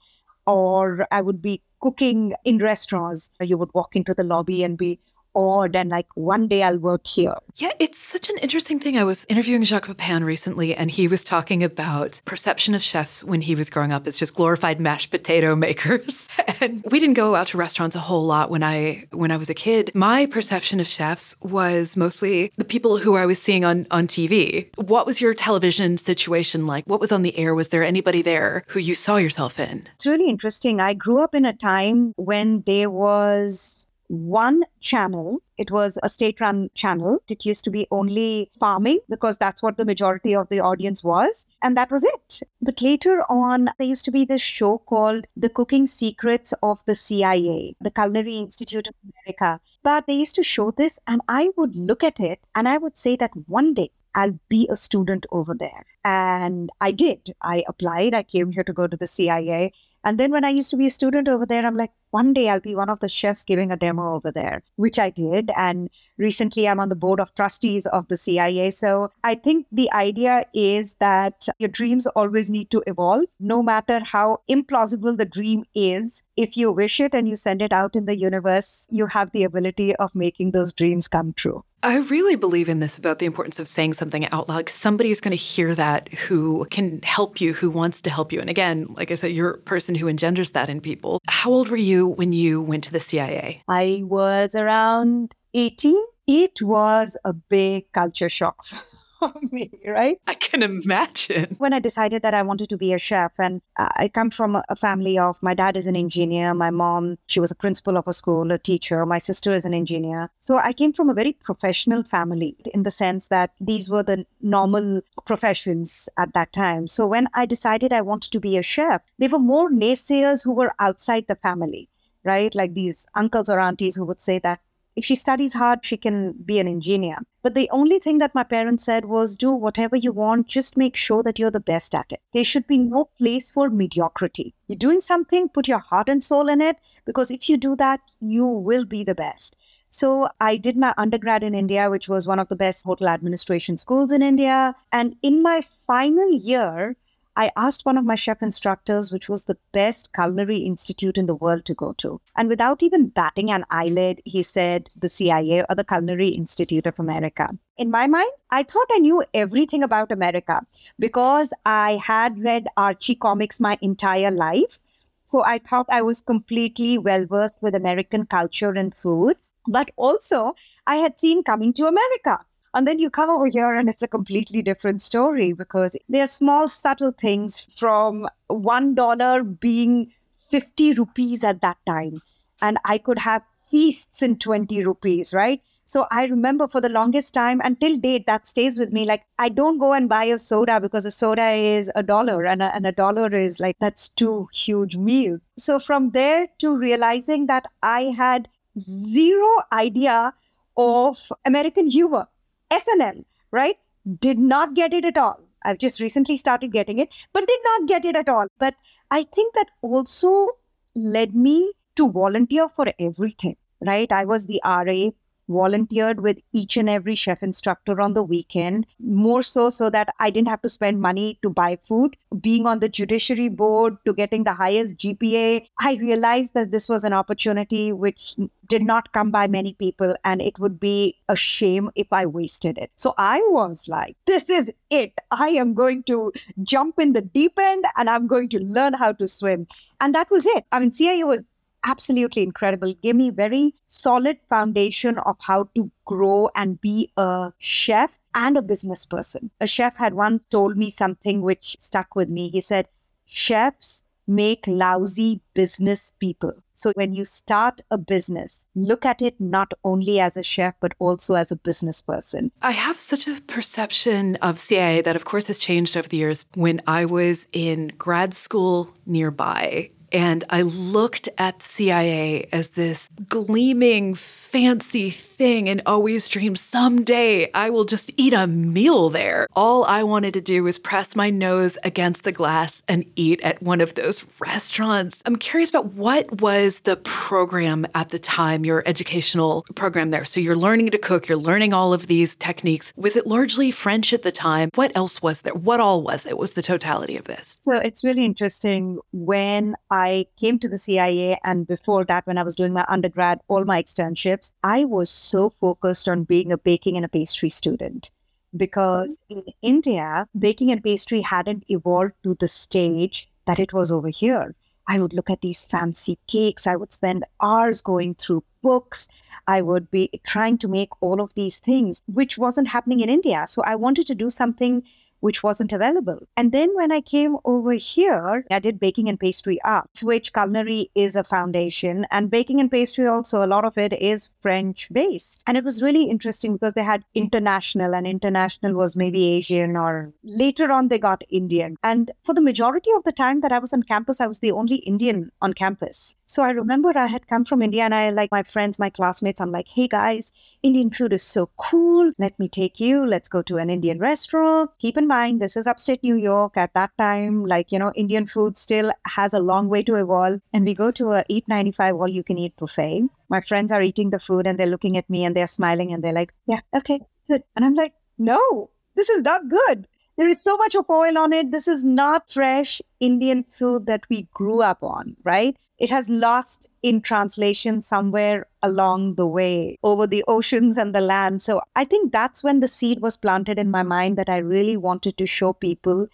or 0.46 1.06
I 1.10 1.22
would 1.22 1.40
be 1.40 1.62
cooking 1.80 2.34
in 2.44 2.58
restaurants. 2.58 3.30
You 3.40 3.56
would 3.56 3.72
walk 3.72 3.96
into 3.96 4.12
the 4.12 4.24
lobby 4.24 4.62
and 4.62 4.76
be 4.76 5.00
awed 5.34 5.76
and 5.76 5.90
like 5.90 6.06
one 6.14 6.48
day 6.48 6.62
I'll 6.62 6.78
work 6.78 7.06
here. 7.06 7.34
Yeah, 7.56 7.72
it's 7.78 7.98
such 7.98 8.28
an 8.28 8.38
interesting 8.38 8.78
thing. 8.78 8.98
I 8.98 9.04
was 9.04 9.26
interviewing 9.28 9.64
Jacques 9.64 9.86
Pepin 9.86 10.24
recently 10.24 10.74
and 10.74 10.90
he 10.90 11.08
was 11.08 11.24
talking 11.24 11.62
about 11.62 12.20
perception 12.24 12.74
of 12.74 12.82
chefs 12.82 13.22
when 13.24 13.40
he 13.40 13.54
was 13.54 13.70
growing 13.70 13.92
up 13.92 14.06
as 14.06 14.16
just 14.16 14.34
glorified 14.34 14.80
mashed 14.80 15.10
potato 15.10 15.54
makers. 15.66 16.28
and 16.60 16.84
we 16.90 16.98
didn't 16.98 17.14
go 17.14 17.34
out 17.34 17.48
to 17.48 17.58
restaurants 17.58 17.96
a 17.96 18.00
whole 18.00 18.24
lot 18.24 18.50
when 18.50 18.62
I 18.62 19.06
when 19.10 19.30
I 19.30 19.36
was 19.36 19.50
a 19.50 19.54
kid. 19.54 19.90
My 19.94 20.26
perception 20.26 20.80
of 20.80 20.86
chefs 20.86 21.34
was 21.42 21.96
mostly 21.96 22.52
the 22.56 22.64
people 22.64 22.98
who 22.98 23.16
I 23.16 23.26
was 23.26 23.40
seeing 23.40 23.64
on 23.64 23.86
on 23.90 24.06
TV. 24.06 24.68
What 24.76 25.06
was 25.06 25.20
your 25.20 25.34
television 25.34 25.98
situation 25.98 26.66
like? 26.66 26.84
What 26.86 27.00
was 27.00 27.12
on 27.12 27.22
the 27.22 27.36
air? 27.38 27.54
Was 27.54 27.70
there 27.70 27.84
anybody 27.84 28.22
there 28.22 28.64
who 28.68 28.78
you 28.78 28.94
saw 28.94 29.16
yourself 29.16 29.58
in? 29.58 29.86
It's 29.94 30.06
really 30.06 30.28
interesting. 30.28 30.80
I 30.80 30.94
grew 30.94 31.20
up 31.22 31.34
in 31.34 31.44
a 31.44 31.52
time 31.52 32.12
when 32.16 32.62
there 32.66 32.90
was 32.90 33.81
one 34.12 34.62
channel. 34.80 35.40
It 35.56 35.70
was 35.70 35.98
a 36.02 36.08
state 36.08 36.38
run 36.38 36.70
channel. 36.74 37.22
It 37.28 37.46
used 37.46 37.64
to 37.64 37.70
be 37.70 37.86
only 37.90 38.50
farming 38.60 38.98
because 39.08 39.38
that's 39.38 39.62
what 39.62 39.78
the 39.78 39.86
majority 39.86 40.34
of 40.34 40.48
the 40.50 40.60
audience 40.60 41.02
was. 41.02 41.46
And 41.62 41.76
that 41.78 41.90
was 41.90 42.04
it. 42.04 42.40
But 42.60 42.82
later 42.82 43.22
on, 43.30 43.70
there 43.78 43.86
used 43.86 44.04
to 44.04 44.10
be 44.10 44.24
this 44.26 44.42
show 44.42 44.78
called 44.78 45.26
The 45.36 45.48
Cooking 45.48 45.86
Secrets 45.86 46.52
of 46.62 46.82
the 46.86 46.94
CIA, 46.94 47.74
the 47.80 47.90
Culinary 47.90 48.36
Institute 48.36 48.88
of 48.88 48.94
America. 49.02 49.60
But 49.82 50.06
they 50.06 50.14
used 50.14 50.34
to 50.34 50.42
show 50.42 50.72
this, 50.72 50.98
and 51.06 51.22
I 51.28 51.50
would 51.56 51.74
look 51.74 52.04
at 52.04 52.20
it 52.20 52.40
and 52.54 52.68
I 52.68 52.76
would 52.76 52.98
say 52.98 53.16
that 53.16 53.30
one 53.46 53.72
day 53.72 53.90
I'll 54.14 54.38
be 54.48 54.68
a 54.70 54.76
student 54.76 55.24
over 55.32 55.54
there. 55.54 55.86
And 56.04 56.70
I 56.80 56.92
did. 56.92 57.34
I 57.40 57.64
applied. 57.66 58.14
I 58.14 58.22
came 58.22 58.52
here 58.52 58.64
to 58.64 58.72
go 58.72 58.86
to 58.86 58.96
the 58.96 59.06
CIA. 59.06 59.72
And 60.04 60.18
then 60.18 60.30
when 60.32 60.44
I 60.44 60.50
used 60.50 60.70
to 60.70 60.76
be 60.76 60.86
a 60.86 60.90
student 60.90 61.28
over 61.28 61.46
there, 61.46 61.64
I'm 61.64 61.76
like, 61.76 61.92
one 62.10 62.32
day 62.34 62.48
I'll 62.48 62.60
be 62.60 62.74
one 62.74 62.90
of 62.90 63.00
the 63.00 63.08
chefs 63.08 63.44
giving 63.44 63.70
a 63.70 63.76
demo 63.76 64.14
over 64.14 64.30
there, 64.30 64.62
which 64.76 64.98
I 64.98 65.10
did. 65.10 65.50
And 65.56 65.88
recently 66.18 66.68
I'm 66.68 66.80
on 66.80 66.88
the 66.88 66.96
board 66.96 67.20
of 67.20 67.34
trustees 67.34 67.86
of 67.86 68.08
the 68.08 68.16
CIA. 68.16 68.70
So 68.70 69.10
I 69.24 69.34
think 69.34 69.66
the 69.72 69.90
idea 69.92 70.44
is 70.52 70.94
that 70.94 71.48
your 71.58 71.68
dreams 71.68 72.06
always 72.08 72.50
need 72.50 72.70
to 72.70 72.82
evolve, 72.86 73.24
no 73.40 73.62
matter 73.62 74.00
how 74.04 74.40
implausible 74.50 75.16
the 75.16 75.24
dream 75.24 75.64
is. 75.74 76.22
If 76.36 76.56
you 76.56 76.72
wish 76.72 77.00
it 77.00 77.14
and 77.14 77.28
you 77.28 77.36
send 77.36 77.62
it 77.62 77.72
out 77.72 77.96
in 77.96 78.04
the 78.04 78.16
universe, 78.16 78.86
you 78.90 79.06
have 79.06 79.30
the 79.32 79.44
ability 79.44 79.96
of 79.96 80.14
making 80.14 80.50
those 80.50 80.72
dreams 80.72 81.08
come 81.08 81.32
true. 81.32 81.64
I 81.84 81.96
really 81.98 82.36
believe 82.36 82.68
in 82.68 82.78
this 82.78 82.96
about 82.96 83.18
the 83.18 83.26
importance 83.26 83.58
of 83.58 83.66
saying 83.66 83.94
something 83.94 84.28
out 84.28 84.48
loud. 84.48 84.68
Somebody 84.68 85.10
is 85.10 85.20
going 85.20 85.32
to 85.32 85.36
hear 85.36 85.74
that 85.74 86.08
who 86.12 86.64
can 86.70 87.00
help 87.02 87.40
you, 87.40 87.52
who 87.52 87.70
wants 87.70 88.00
to 88.02 88.10
help 88.10 88.32
you. 88.32 88.40
And 88.40 88.48
again, 88.48 88.86
like 88.90 89.10
I 89.10 89.16
said, 89.16 89.32
you're 89.32 89.50
a 89.50 89.58
person 89.58 89.96
who 89.96 90.06
engenders 90.06 90.52
that 90.52 90.68
in 90.68 90.80
people. 90.80 91.18
How 91.26 91.50
old 91.50 91.68
were 91.68 91.76
you 91.76 92.06
when 92.06 92.32
you 92.32 92.62
went 92.62 92.84
to 92.84 92.92
the 92.92 93.00
CIA? 93.00 93.64
I 93.66 94.02
was 94.04 94.54
around 94.54 95.34
18. 95.54 96.00
It 96.28 96.62
was 96.62 97.16
a 97.24 97.32
big 97.32 97.90
culture 97.92 98.28
shock 98.28 98.64
me, 99.52 99.70
right? 99.86 100.18
I 100.26 100.34
can 100.34 100.62
imagine. 100.62 101.56
When 101.58 101.72
I 101.72 101.78
decided 101.78 102.22
that 102.22 102.34
I 102.34 102.42
wanted 102.42 102.68
to 102.70 102.76
be 102.76 102.92
a 102.92 102.98
chef, 102.98 103.32
and 103.38 103.60
uh, 103.78 103.88
I 103.96 104.08
come 104.08 104.30
from 104.30 104.62
a 104.68 104.76
family 104.76 105.18
of 105.18 105.42
my 105.42 105.54
dad 105.54 105.76
is 105.76 105.86
an 105.86 105.96
engineer, 105.96 106.54
my 106.54 106.70
mom, 106.70 107.18
she 107.26 107.40
was 107.40 107.50
a 107.50 107.56
principal 107.56 107.96
of 107.96 108.06
a 108.06 108.12
school, 108.12 108.50
a 108.52 108.58
teacher, 108.58 109.04
my 109.06 109.18
sister 109.18 109.52
is 109.54 109.64
an 109.64 109.74
engineer. 109.74 110.30
So 110.38 110.58
I 110.58 110.72
came 110.72 110.92
from 110.92 111.10
a 111.10 111.14
very 111.14 111.32
professional 111.32 112.02
family 112.02 112.56
in 112.72 112.82
the 112.82 112.90
sense 112.90 113.28
that 113.28 113.52
these 113.60 113.90
were 113.90 114.02
the 114.02 114.26
normal 114.40 115.02
professions 115.26 116.08
at 116.16 116.34
that 116.34 116.52
time. 116.52 116.86
So 116.88 117.06
when 117.06 117.28
I 117.34 117.46
decided 117.46 117.92
I 117.92 118.00
wanted 118.00 118.32
to 118.32 118.40
be 118.40 118.56
a 118.56 118.62
chef, 118.62 119.02
there 119.18 119.28
were 119.28 119.38
more 119.38 119.70
naysayers 119.70 120.44
who 120.44 120.52
were 120.52 120.74
outside 120.78 121.26
the 121.28 121.36
family 121.36 121.88
right? 122.24 122.54
Like 122.54 122.74
these 122.74 123.06
uncles 123.14 123.48
or 123.48 123.58
aunties 123.58 123.96
who 123.96 124.04
would 124.04 124.20
say 124.20 124.38
that 124.40 124.60
if 124.94 125.04
she 125.04 125.14
studies 125.14 125.52
hard, 125.52 125.84
she 125.84 125.96
can 125.96 126.32
be 126.44 126.58
an 126.58 126.68
engineer. 126.68 127.16
But 127.42 127.54
the 127.54 127.68
only 127.70 127.98
thing 127.98 128.18
that 128.18 128.34
my 128.34 128.44
parents 128.44 128.84
said 128.84 129.06
was 129.06 129.36
do 129.36 129.50
whatever 129.50 129.96
you 129.96 130.12
want, 130.12 130.46
just 130.46 130.76
make 130.76 130.96
sure 130.96 131.22
that 131.22 131.38
you're 131.38 131.50
the 131.50 131.60
best 131.60 131.94
at 131.94 132.12
it. 132.12 132.20
There 132.32 132.44
should 132.44 132.66
be 132.66 132.78
no 132.78 133.08
place 133.18 133.50
for 133.50 133.70
mediocrity. 133.70 134.54
You're 134.68 134.76
doing 134.76 135.00
something, 135.00 135.48
put 135.48 135.66
your 135.66 135.78
heart 135.78 136.08
and 136.08 136.22
soul 136.22 136.48
in 136.48 136.60
it, 136.60 136.76
because 137.04 137.30
if 137.30 137.48
you 137.48 137.56
do 137.56 137.74
that, 137.76 138.00
you 138.20 138.46
will 138.46 138.84
be 138.84 139.02
the 139.02 139.14
best. 139.14 139.56
So 139.88 140.30
I 140.40 140.56
did 140.56 140.76
my 140.76 140.94
undergrad 140.96 141.42
in 141.42 141.54
India, 141.54 141.90
which 141.90 142.08
was 142.08 142.26
one 142.26 142.38
of 142.38 142.48
the 142.48 142.56
best 142.56 142.84
hotel 142.86 143.08
administration 143.08 143.76
schools 143.76 144.10
in 144.10 144.22
India. 144.22 144.74
And 144.90 145.16
in 145.22 145.42
my 145.42 145.62
final 145.86 146.32
year, 146.32 146.96
I 147.34 147.50
asked 147.56 147.86
one 147.86 147.96
of 147.96 148.04
my 148.04 148.14
chef 148.14 148.42
instructors, 148.42 149.10
which 149.10 149.26
was 149.26 149.44
the 149.44 149.56
best 149.72 150.12
culinary 150.12 150.58
institute 150.58 151.16
in 151.16 151.24
the 151.24 151.34
world 151.34 151.64
to 151.64 151.74
go 151.74 151.94
to. 151.94 152.20
And 152.36 152.46
without 152.46 152.82
even 152.82 153.08
batting 153.08 153.50
an 153.50 153.64
eyelid, 153.70 154.20
he 154.26 154.42
said 154.42 154.90
the 154.94 155.08
CIA 155.08 155.64
or 155.66 155.74
the 155.74 155.84
Culinary 155.84 156.28
Institute 156.28 156.86
of 156.86 157.00
America. 157.00 157.48
In 157.78 157.90
my 157.90 158.06
mind, 158.06 158.30
I 158.50 158.62
thought 158.62 158.86
I 158.92 158.98
knew 158.98 159.24
everything 159.32 159.82
about 159.82 160.12
America 160.12 160.60
because 160.98 161.54
I 161.64 161.96
had 162.04 162.38
read 162.38 162.68
Archie 162.76 163.14
comics 163.14 163.60
my 163.60 163.78
entire 163.80 164.30
life. 164.30 164.78
So 165.24 165.42
I 165.42 165.56
thought 165.56 165.86
I 165.88 166.02
was 166.02 166.20
completely 166.20 166.98
well 166.98 167.24
versed 167.24 167.62
with 167.62 167.74
American 167.74 168.26
culture 168.26 168.72
and 168.72 168.94
food. 168.94 169.38
But 169.66 169.90
also, 169.96 170.54
I 170.86 170.96
had 170.96 171.18
seen 171.18 171.44
Coming 171.44 171.72
to 171.74 171.86
America 171.86 172.44
and 172.74 172.86
then 172.86 172.98
you 172.98 173.10
come 173.10 173.30
over 173.30 173.46
here 173.46 173.74
and 173.74 173.88
it's 173.88 174.02
a 174.02 174.08
completely 174.08 174.62
different 174.62 175.02
story 175.02 175.52
because 175.52 175.96
there 176.08 176.24
are 176.24 176.28
small, 176.28 176.68
subtle 176.68 177.12
things 177.12 177.66
from 177.76 178.28
$1 178.50 179.60
being 179.60 180.12
50 180.48 180.92
rupees 180.94 181.44
at 181.44 181.60
that 181.60 181.76
time. 181.86 182.22
And 182.60 182.78
I 182.84 182.98
could 182.98 183.18
have 183.18 183.42
feasts 183.70 184.22
in 184.22 184.38
20 184.38 184.84
rupees, 184.84 185.34
right? 185.34 185.60
So 185.84 186.06
I 186.10 186.24
remember 186.24 186.68
for 186.68 186.80
the 186.80 186.88
longest 186.88 187.34
time 187.34 187.60
until 187.62 187.98
date 187.98 188.26
that 188.26 188.46
stays 188.46 188.78
with 188.78 188.92
me. 188.92 189.04
Like 189.04 189.24
I 189.38 189.48
don't 189.48 189.78
go 189.78 189.92
and 189.92 190.08
buy 190.08 190.24
a 190.24 190.38
soda 190.38 190.80
because 190.80 191.04
a 191.04 191.10
soda 191.10 191.50
is 191.50 191.90
a 191.94 192.02
dollar 192.02 192.46
and 192.46 192.62
a, 192.62 192.74
and 192.74 192.86
a 192.86 192.92
dollar 192.92 193.34
is 193.34 193.60
like 193.60 193.76
that's 193.80 194.08
two 194.08 194.48
huge 194.52 194.96
meals. 194.96 195.48
So 195.58 195.78
from 195.78 196.10
there 196.10 196.48
to 196.58 196.74
realizing 196.76 197.46
that 197.46 197.66
I 197.82 198.04
had 198.16 198.48
zero 198.78 199.48
idea 199.72 200.32
of 200.76 201.30
American 201.44 201.88
humor. 201.88 202.26
SNL, 202.72 203.24
right? 203.50 203.76
Did 204.20 204.38
not 204.38 204.74
get 204.74 204.92
it 204.92 205.04
at 205.04 205.18
all. 205.18 205.40
I've 205.64 205.78
just 205.78 206.00
recently 206.00 206.36
started 206.36 206.72
getting 206.72 206.98
it, 206.98 207.26
but 207.32 207.46
did 207.46 207.60
not 207.64 207.88
get 207.88 208.04
it 208.04 208.16
at 208.16 208.28
all. 208.28 208.46
But 208.58 208.74
I 209.10 209.24
think 209.34 209.54
that 209.54 209.70
also 209.80 210.48
led 210.94 211.34
me 211.34 211.72
to 211.96 212.10
volunteer 212.10 212.68
for 212.68 212.86
everything, 212.98 213.56
right? 213.80 214.10
I 214.10 214.24
was 214.24 214.46
the 214.46 214.60
RA 214.64 215.10
volunteered 215.52 216.20
with 216.20 216.38
each 216.52 216.76
and 216.76 216.88
every 216.88 217.14
chef 217.14 217.42
instructor 217.42 218.00
on 218.00 218.14
the 218.14 218.22
weekend, 218.22 218.86
more 219.00 219.42
so 219.42 219.70
so 219.70 219.90
that 219.90 220.08
I 220.18 220.30
didn't 220.30 220.48
have 220.48 220.62
to 220.62 220.68
spend 220.68 221.00
money 221.00 221.38
to 221.42 221.50
buy 221.50 221.78
food. 221.82 222.16
Being 222.40 222.66
on 222.66 222.80
the 222.80 222.88
judiciary 222.88 223.48
board 223.48 223.96
to 224.06 224.14
getting 224.14 224.44
the 224.44 224.52
highest 224.52 224.96
GPA, 224.96 225.66
I 225.80 225.94
realized 225.94 226.54
that 226.54 226.70
this 226.70 226.88
was 226.88 227.04
an 227.04 227.12
opportunity 227.12 227.92
which 227.92 228.34
did 228.68 228.82
not 228.82 229.12
come 229.12 229.30
by 229.30 229.46
many 229.46 229.74
people 229.74 230.14
and 230.24 230.40
it 230.40 230.58
would 230.58 230.80
be 230.80 231.14
a 231.28 231.36
shame 231.36 231.90
if 231.94 232.06
I 232.10 232.24
wasted 232.24 232.78
it. 232.78 232.90
So 232.96 233.14
I 233.18 233.38
was 233.50 233.86
like, 233.86 234.16
this 234.26 234.48
is 234.48 234.72
it. 234.88 235.12
I 235.30 235.48
am 235.48 235.74
going 235.74 236.02
to 236.04 236.32
jump 236.62 236.98
in 236.98 237.12
the 237.12 237.20
deep 237.20 237.58
end 237.58 237.84
and 237.96 238.08
I'm 238.08 238.26
going 238.26 238.48
to 238.50 238.58
learn 238.60 238.94
how 238.94 239.12
to 239.12 239.26
swim. 239.26 239.66
And 240.00 240.14
that 240.14 240.30
was 240.30 240.46
it. 240.46 240.64
I 240.72 240.80
mean, 240.80 240.90
CIA 240.90 241.24
was 241.24 241.46
absolutely 241.84 242.42
incredible. 242.42 242.94
Gave 243.02 243.16
me 243.16 243.30
very 243.30 243.74
solid 243.84 244.38
foundation 244.48 245.18
of 245.18 245.36
how 245.40 245.68
to 245.74 245.90
grow 246.04 246.50
and 246.54 246.80
be 246.80 247.10
a 247.16 247.52
chef 247.58 248.18
and 248.34 248.56
a 248.56 248.62
business 248.62 249.06
person. 249.06 249.50
A 249.60 249.66
chef 249.66 249.96
had 249.96 250.14
once 250.14 250.46
told 250.46 250.76
me 250.76 250.90
something 250.90 251.42
which 251.42 251.76
stuck 251.78 252.14
with 252.14 252.28
me. 252.28 252.48
He 252.48 252.60
said, 252.60 252.88
chefs 253.26 254.02
make 254.26 254.66
lousy 254.66 255.40
business 255.54 256.12
people. 256.18 256.52
So 256.72 256.92
when 256.94 257.12
you 257.12 257.24
start 257.24 257.80
a 257.90 257.98
business, 257.98 258.64
look 258.74 259.04
at 259.04 259.20
it 259.20 259.40
not 259.40 259.72
only 259.84 260.20
as 260.20 260.36
a 260.36 260.42
chef, 260.42 260.74
but 260.80 260.94
also 260.98 261.34
as 261.34 261.50
a 261.50 261.56
business 261.56 262.00
person. 262.00 262.50
I 262.62 262.70
have 262.70 262.98
such 262.98 263.26
a 263.26 263.40
perception 263.42 264.36
of 264.36 264.58
CIA 264.58 265.02
that, 265.02 265.16
of 265.16 265.24
course, 265.24 265.48
has 265.48 265.58
changed 265.58 265.96
over 265.96 266.08
the 266.08 266.16
years. 266.16 266.46
When 266.54 266.80
I 266.86 267.04
was 267.04 267.46
in 267.52 267.92
grad 267.98 268.34
school 268.34 268.94
nearby, 269.06 269.90
and 270.12 270.44
I 270.50 270.62
looked 270.62 271.28
at 271.38 271.62
CIA 271.62 272.48
as 272.52 272.68
this 272.68 273.08
gleaming, 273.28 274.14
fancy 274.14 275.10
thing 275.10 275.68
and 275.68 275.80
always 275.86 276.28
dreamed 276.28 276.58
someday 276.58 277.50
I 277.54 277.70
will 277.70 277.86
just 277.86 278.10
eat 278.18 278.34
a 278.34 278.46
meal 278.46 279.08
there. 279.08 279.46
All 279.54 279.84
I 279.86 280.02
wanted 280.02 280.34
to 280.34 280.42
do 280.42 280.62
was 280.62 280.78
press 280.78 281.16
my 281.16 281.30
nose 281.30 281.78
against 281.84 282.24
the 282.24 282.32
glass 282.32 282.82
and 282.86 283.04
eat 283.16 283.40
at 283.40 283.62
one 283.62 283.80
of 283.80 283.94
those 283.94 284.24
restaurants. 284.38 285.22
I'm 285.24 285.36
curious 285.36 285.70
about 285.70 285.94
what 285.94 286.42
was 286.42 286.80
the 286.80 286.96
program 286.96 287.86
at 287.94 288.10
the 288.10 288.18
time, 288.18 288.66
your 288.66 288.82
educational 288.84 289.64
program 289.74 290.10
there. 290.10 290.26
So 290.26 290.38
you're 290.38 290.54
learning 290.54 290.90
to 290.90 290.98
cook, 290.98 291.28
you're 291.28 291.38
learning 291.38 291.72
all 291.72 291.94
of 291.94 292.06
these 292.06 292.34
techniques. 292.36 292.92
Was 292.96 293.16
it 293.16 293.26
largely 293.26 293.70
French 293.70 294.12
at 294.12 294.22
the 294.22 294.32
time? 294.32 294.68
What 294.74 294.92
else 294.94 295.22
was 295.22 295.40
there? 295.40 295.54
What 295.54 295.80
all 295.80 296.02
was 296.02 296.26
it? 296.26 296.36
Was 296.36 296.52
the 296.52 296.62
totality 296.62 297.16
of 297.16 297.24
this? 297.24 297.58
So 297.62 297.72
it's 297.72 298.04
really 298.04 298.26
interesting 298.26 298.98
when 299.12 299.76
I 299.90 300.01
I 300.02 300.26
came 300.36 300.58
to 300.58 300.68
the 300.68 300.78
CIA, 300.78 301.38
and 301.44 301.66
before 301.66 302.04
that, 302.06 302.26
when 302.26 302.38
I 302.38 302.42
was 302.42 302.56
doing 302.56 302.72
my 302.72 302.84
undergrad, 302.88 303.40
all 303.48 303.64
my 303.64 303.82
externships, 303.82 304.52
I 304.64 304.84
was 304.84 305.10
so 305.10 305.50
focused 305.60 306.08
on 306.08 306.24
being 306.24 306.50
a 306.50 306.58
baking 306.58 306.96
and 306.96 307.04
a 307.04 307.08
pastry 307.08 307.50
student 307.50 308.10
because 308.56 309.20
mm-hmm. 309.30 309.38
in 309.38 309.54
India, 309.62 310.26
baking 310.38 310.72
and 310.72 310.82
pastry 310.82 311.20
hadn't 311.20 311.64
evolved 311.68 312.14
to 312.24 312.34
the 312.34 312.48
stage 312.48 313.28
that 313.46 313.60
it 313.60 313.72
was 313.72 313.92
over 313.92 314.08
here. 314.08 314.54
I 314.88 314.98
would 314.98 315.12
look 315.12 315.30
at 315.30 315.40
these 315.40 315.64
fancy 315.64 316.18
cakes. 316.26 316.66
I 316.66 316.76
would 316.76 316.92
spend 316.92 317.24
hours 317.40 317.82
going 317.82 318.14
through 318.16 318.42
books. 318.62 319.08
I 319.46 319.62
would 319.62 319.90
be 319.90 320.10
trying 320.26 320.58
to 320.58 320.68
make 320.68 320.90
all 321.00 321.20
of 321.20 321.34
these 321.34 321.60
things, 321.60 322.02
which 322.06 322.36
wasn't 322.36 322.68
happening 322.68 323.00
in 323.00 323.08
India. 323.08 323.44
So 323.46 323.62
I 323.62 323.76
wanted 323.76 324.06
to 324.08 324.14
do 324.14 324.28
something 324.30 324.82
which 325.22 325.42
wasn't 325.42 325.72
available. 325.72 326.18
And 326.36 326.50
then 326.52 326.74
when 326.74 326.92
I 326.92 327.00
came 327.00 327.36
over 327.44 327.72
here, 327.72 328.44
I 328.50 328.58
did 328.58 328.80
baking 328.80 329.08
and 329.08 329.18
pastry 329.18 329.58
art, 329.64 329.88
which 330.02 330.32
culinary 330.32 330.90
is 330.94 331.16
a 331.16 331.24
foundation. 331.24 332.06
And 332.10 332.30
baking 332.30 332.60
and 332.60 332.70
pastry 332.70 333.06
also, 333.06 333.44
a 333.44 333.46
lot 333.46 333.64
of 333.64 333.78
it 333.78 333.92
is 333.92 334.30
French 334.40 334.88
based. 334.92 335.42
And 335.46 335.56
it 335.56 335.64
was 335.64 335.82
really 335.82 336.10
interesting 336.10 336.52
because 336.52 336.72
they 336.72 336.82
had 336.82 337.04
international, 337.14 337.94
and 337.94 338.06
international 338.06 338.74
was 338.74 338.96
maybe 338.96 339.28
Asian, 339.28 339.76
or 339.76 340.12
later 340.24 340.72
on 340.72 340.88
they 340.88 340.98
got 340.98 341.22
Indian. 341.30 341.76
And 341.84 342.10
for 342.24 342.34
the 342.34 342.40
majority 342.40 342.90
of 342.96 343.04
the 343.04 343.12
time 343.12 343.40
that 343.42 343.52
I 343.52 343.60
was 343.60 343.72
on 343.72 343.84
campus, 343.84 344.20
I 344.20 344.26
was 344.26 344.40
the 344.40 344.52
only 344.52 344.76
Indian 344.76 345.30
on 345.40 345.52
campus. 345.54 346.16
So 346.26 346.42
I 346.42 346.50
remember 346.50 346.92
I 346.96 347.06
had 347.06 347.28
come 347.28 347.44
from 347.44 347.62
India 347.62 347.82
and 347.84 347.94
I 347.94 348.10
like 348.10 348.30
my 348.32 348.42
friends, 348.42 348.78
my 348.78 348.90
classmates, 348.90 349.40
I'm 349.40 349.52
like, 349.52 349.68
hey 349.68 349.86
guys, 349.86 350.32
Indian 350.62 350.90
food 350.90 351.12
is 351.12 351.22
so 351.22 351.50
cool. 351.58 352.10
Let 352.18 352.38
me 352.38 352.48
take 352.48 352.80
you. 352.80 353.06
Let's 353.06 353.28
go 353.28 353.42
to 353.42 353.58
an 353.58 353.68
Indian 353.70 353.98
restaurant. 353.98 354.70
Keep 354.78 354.96
in 354.96 355.06
mind, 355.12 355.42
this 355.42 355.56
is 355.60 355.66
upstate 355.66 356.02
New 356.02 356.16
York. 356.16 356.56
At 356.56 356.72
that 356.74 356.90
time, 356.96 357.44
like, 357.44 357.72
you 357.72 357.78
know, 357.78 357.92
Indian 357.94 358.26
food 358.26 358.56
still 358.56 358.92
has 359.16 359.34
a 359.34 359.44
long 359.50 359.68
way 359.68 359.82
to 359.88 359.96
evolve. 359.96 360.40
And 360.52 360.64
we 360.64 360.74
go 360.74 360.90
to 361.00 361.12
a 361.12 361.24
Eat 361.28 361.48
95 361.48 361.96
all 361.96 362.08
you 362.08 362.22
can 362.22 362.38
eat 362.38 362.56
buffet. 362.56 363.08
My 363.28 363.40
friends 363.40 363.72
are 363.72 363.82
eating 363.82 364.10
the 364.10 364.18
food 364.18 364.46
and 364.46 364.58
they're 364.58 364.74
looking 364.74 364.96
at 364.96 365.10
me 365.10 365.24
and 365.24 365.36
they're 365.36 365.54
smiling 365.58 365.92
and 365.92 366.02
they're 366.02 366.20
like, 366.20 366.32
yeah, 366.46 366.60
okay, 366.74 367.00
good. 367.28 367.42
And 367.54 367.64
I'm 367.64 367.74
like, 367.74 367.94
no, 368.18 368.70
this 368.96 369.10
is 369.10 369.22
not 369.22 369.48
good. 369.48 369.86
There 370.22 370.30
is 370.30 370.40
so 370.40 370.56
much 370.56 370.76
of 370.76 370.88
oil 370.88 371.18
on 371.18 371.32
it. 371.32 371.50
This 371.50 371.66
is 371.66 371.82
not 371.82 372.30
fresh 372.30 372.80
Indian 373.00 373.44
food 373.50 373.86
that 373.86 374.08
we 374.08 374.28
grew 374.32 374.62
up 374.62 374.80
on, 374.80 375.16
right? 375.24 375.56
It 375.78 375.90
has 375.90 376.08
lost 376.08 376.68
in 376.80 377.00
translation 377.00 377.80
somewhere 377.80 378.46
along 378.62 379.16
the 379.16 379.26
way 379.26 379.80
over 379.82 380.06
the 380.06 380.22
oceans 380.28 380.78
and 380.78 380.94
the 380.94 381.00
land. 381.00 381.42
So 381.42 381.60
I 381.74 381.84
think 381.84 382.12
that's 382.12 382.44
when 382.44 382.60
the 382.60 382.68
seed 382.68 383.02
was 383.02 383.16
planted 383.16 383.58
in 383.58 383.72
my 383.72 383.82
mind 383.82 384.16
that 384.16 384.28
I 384.28 384.36
really 384.36 384.76
wanted 384.76 385.16
to 385.18 385.26
show 385.26 385.54
people 385.54 386.06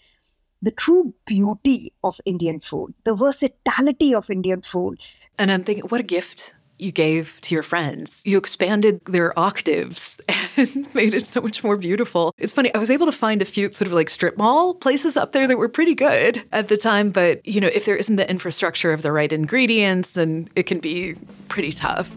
the 0.63 0.71
true 0.71 1.13
beauty 1.27 1.93
of 2.03 2.19
Indian 2.25 2.61
food, 2.61 2.95
the 3.05 3.15
versatility 3.15 4.15
of 4.15 4.31
Indian 4.31 4.63
food. 4.63 5.01
And 5.39 5.53
I'm 5.53 5.65
thinking, 5.65 5.85
what 5.85 6.01
a 6.01 6.05
gift 6.05 6.55
you 6.79 6.93
gave 6.93 7.41
to 7.43 7.55
your 7.55 7.63
friends. 7.63 8.23
You 8.25 8.39
expanded 8.39 9.01
their 9.07 9.39
octaves 9.39 10.21
and 10.57 10.93
made 10.95 11.15
it 11.15 11.27
so 11.27 11.41
much 11.41 11.63
more 11.63 11.77
beautiful. 11.77 12.35
It's 12.39 12.53
funny, 12.53 12.73
I 12.75 12.79
was 12.79 12.91
able 12.91 13.07
to 13.07 13.13
find 13.13 13.43
a 13.43 13.45
few 13.45 13.73
sort 13.73 13.87
of 13.87 13.93
like 13.93 14.11
strip 14.11 14.37
mall 14.37 14.75
places 14.75 15.17
up 15.17 15.33
there 15.33 15.47
that 15.47 15.59
were 15.59 15.69
pretty 15.69 15.95
good 15.95 16.43
at 16.53 16.69
the 16.69 16.77
time, 16.77 17.11
but 17.11 17.47
you 17.47 17.61
know, 17.61 17.69
if 17.69 17.85
there 17.85 17.97
isn't 17.97 18.17
the 18.17 18.29
infrastructure 18.29 18.93
of 18.93 19.03
the 19.03 19.13
right 19.13 19.33
ingredients, 19.33 20.13
then 20.13 20.49
it 20.57 20.65
can 20.65 20.79
be 20.79 21.15
pretty 21.49 21.73
tough. 21.73 22.11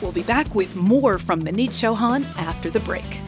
We'll 0.00 0.12
be 0.12 0.22
back 0.22 0.54
with 0.54 0.74
more 0.76 1.18
from 1.18 1.42
Maneet 1.42 1.70
Chauhan 1.70 2.24
after 2.36 2.70
the 2.70 2.80
break. 2.80 3.20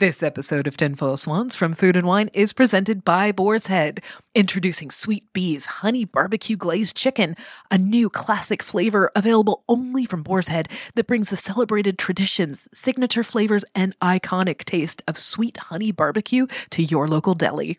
This 0.00 0.24
episode 0.24 0.66
of 0.66 0.76
Tinfoil 0.76 1.16
Swans 1.16 1.54
from 1.54 1.74
Food 1.74 1.94
and 1.94 2.06
Wine 2.06 2.28
is 2.32 2.52
presented 2.52 3.04
by 3.04 3.30
Boar's 3.30 3.68
Head, 3.68 4.02
introducing 4.34 4.90
Sweet 4.90 5.32
Bee's 5.32 5.66
Honey 5.66 6.04
Barbecue 6.04 6.56
Glazed 6.56 6.96
Chicken, 6.96 7.36
a 7.70 7.78
new 7.78 8.10
classic 8.10 8.60
flavor 8.60 9.12
available 9.14 9.62
only 9.68 10.04
from 10.04 10.24
Boar's 10.24 10.48
Head 10.48 10.68
that 10.96 11.06
brings 11.06 11.30
the 11.30 11.36
celebrated 11.36 11.96
traditions, 11.96 12.66
signature 12.74 13.22
flavors, 13.22 13.64
and 13.72 13.96
iconic 14.00 14.64
taste 14.64 15.02
of 15.06 15.16
sweet 15.16 15.58
honey 15.58 15.92
barbecue 15.92 16.48
to 16.70 16.82
your 16.82 17.06
local 17.06 17.34
deli. 17.34 17.78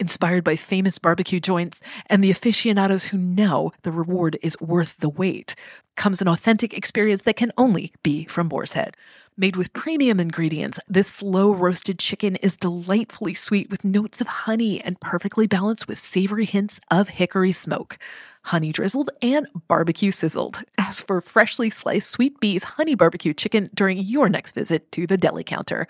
Inspired 0.00 0.44
by 0.44 0.56
famous 0.56 0.98
barbecue 0.98 1.40
joints 1.40 1.80
and 2.06 2.22
the 2.22 2.30
aficionados 2.30 3.06
who 3.06 3.18
know 3.18 3.72
the 3.82 3.92
reward 3.92 4.38
is 4.42 4.60
worth 4.60 4.96
the 4.98 5.08
wait, 5.08 5.54
comes 5.96 6.20
an 6.20 6.28
authentic 6.28 6.76
experience 6.76 7.22
that 7.22 7.36
can 7.36 7.52
only 7.56 7.92
be 8.02 8.24
from 8.24 8.48
Boar's 8.48 8.72
Head. 8.72 8.96
Made 9.36 9.56
with 9.56 9.72
premium 9.72 10.20
ingredients, 10.20 10.78
this 10.86 11.08
slow 11.08 11.52
roasted 11.52 11.98
chicken 11.98 12.36
is 12.36 12.56
delightfully 12.56 13.34
sweet 13.34 13.68
with 13.68 13.84
notes 13.84 14.20
of 14.20 14.28
honey 14.28 14.80
and 14.80 15.00
perfectly 15.00 15.48
balanced 15.48 15.88
with 15.88 15.98
savory 15.98 16.44
hints 16.44 16.78
of 16.88 17.08
hickory 17.08 17.50
smoke. 17.50 17.98
Honey 18.44 18.70
drizzled 18.70 19.10
and 19.20 19.48
barbecue 19.66 20.12
sizzled. 20.12 20.62
As 20.78 21.00
for 21.00 21.20
freshly 21.20 21.68
sliced 21.68 22.10
Sweet 22.10 22.38
Bee's 22.38 22.62
honey 22.62 22.94
barbecue 22.94 23.34
chicken 23.34 23.70
during 23.74 23.98
your 23.98 24.28
next 24.28 24.52
visit 24.52 24.92
to 24.92 25.04
the 25.04 25.18
deli 25.18 25.42
counter. 25.42 25.88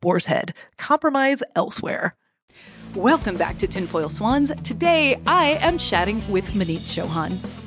Boar's 0.00 0.26
Head, 0.26 0.54
compromise 0.78 1.42
elsewhere. 1.56 2.14
Welcome 2.94 3.36
back 3.36 3.58
to 3.58 3.66
Tinfoil 3.66 4.08
Swans. 4.08 4.52
Today 4.62 5.20
I 5.26 5.58
am 5.60 5.78
chatting 5.78 6.22
with 6.30 6.44
Maneet 6.50 6.78
Chauhan. 6.78 7.63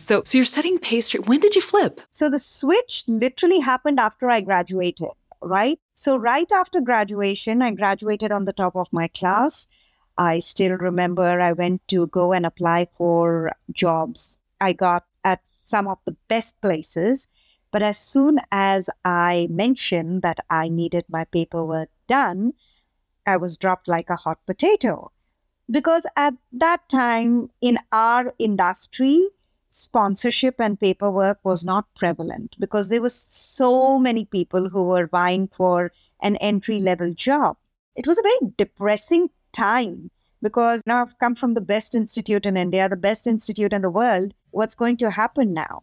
So, 0.00 0.22
so 0.24 0.38
you're 0.38 0.46
studying 0.46 0.78
pastry. 0.78 1.20
When 1.20 1.40
did 1.40 1.54
you 1.54 1.60
flip? 1.60 2.00
So 2.08 2.30
the 2.30 2.38
switch 2.38 3.04
literally 3.06 3.60
happened 3.60 4.00
after 4.00 4.30
I 4.30 4.40
graduated, 4.40 5.10
right? 5.42 5.78
So 5.92 6.16
right 6.16 6.50
after 6.50 6.80
graduation, 6.80 7.60
I 7.60 7.72
graduated 7.72 8.32
on 8.32 8.46
the 8.46 8.54
top 8.54 8.74
of 8.76 8.88
my 8.94 9.08
class. 9.08 9.68
I 10.16 10.38
still 10.38 10.72
remember 10.72 11.38
I 11.38 11.52
went 11.52 11.86
to 11.88 12.06
go 12.06 12.32
and 12.32 12.46
apply 12.46 12.88
for 12.96 13.52
jobs. 13.72 14.38
I 14.58 14.72
got 14.72 15.04
at 15.22 15.46
some 15.46 15.86
of 15.86 15.98
the 16.06 16.16
best 16.28 16.58
places. 16.62 17.28
But 17.70 17.82
as 17.82 17.98
soon 17.98 18.40
as 18.50 18.88
I 19.04 19.48
mentioned 19.50 20.22
that 20.22 20.38
I 20.48 20.70
needed 20.70 21.04
my 21.10 21.24
paperwork 21.24 21.90
done, 22.08 22.54
I 23.26 23.36
was 23.36 23.58
dropped 23.58 23.86
like 23.86 24.08
a 24.08 24.16
hot 24.16 24.38
potato. 24.46 25.12
Because 25.70 26.06
at 26.16 26.34
that 26.52 26.88
time 26.88 27.50
in 27.60 27.78
our 27.92 28.34
industry, 28.38 29.28
sponsorship 29.70 30.60
and 30.60 30.78
paperwork 30.78 31.38
was 31.44 31.64
not 31.64 31.86
prevalent 31.94 32.56
because 32.58 32.88
there 32.88 33.00
were 33.00 33.08
so 33.08 33.98
many 33.98 34.24
people 34.24 34.68
who 34.68 34.82
were 34.82 35.06
vying 35.06 35.48
for 35.48 35.92
an 36.20 36.36
entry 36.36 36.80
level 36.80 37.14
job. 37.14 37.56
It 37.94 38.06
was 38.06 38.18
a 38.18 38.22
very 38.22 38.52
depressing 38.56 39.30
time 39.52 40.10
because 40.42 40.82
now 40.86 41.00
I've 41.00 41.18
come 41.18 41.36
from 41.36 41.54
the 41.54 41.60
best 41.60 41.94
institute 41.94 42.46
in 42.46 42.56
India, 42.56 42.88
the 42.88 42.96
best 42.96 43.26
institute 43.26 43.72
in 43.72 43.82
the 43.82 43.90
world. 43.90 44.34
What's 44.50 44.74
going 44.74 44.96
to 44.98 45.10
happen 45.10 45.54
now? 45.54 45.82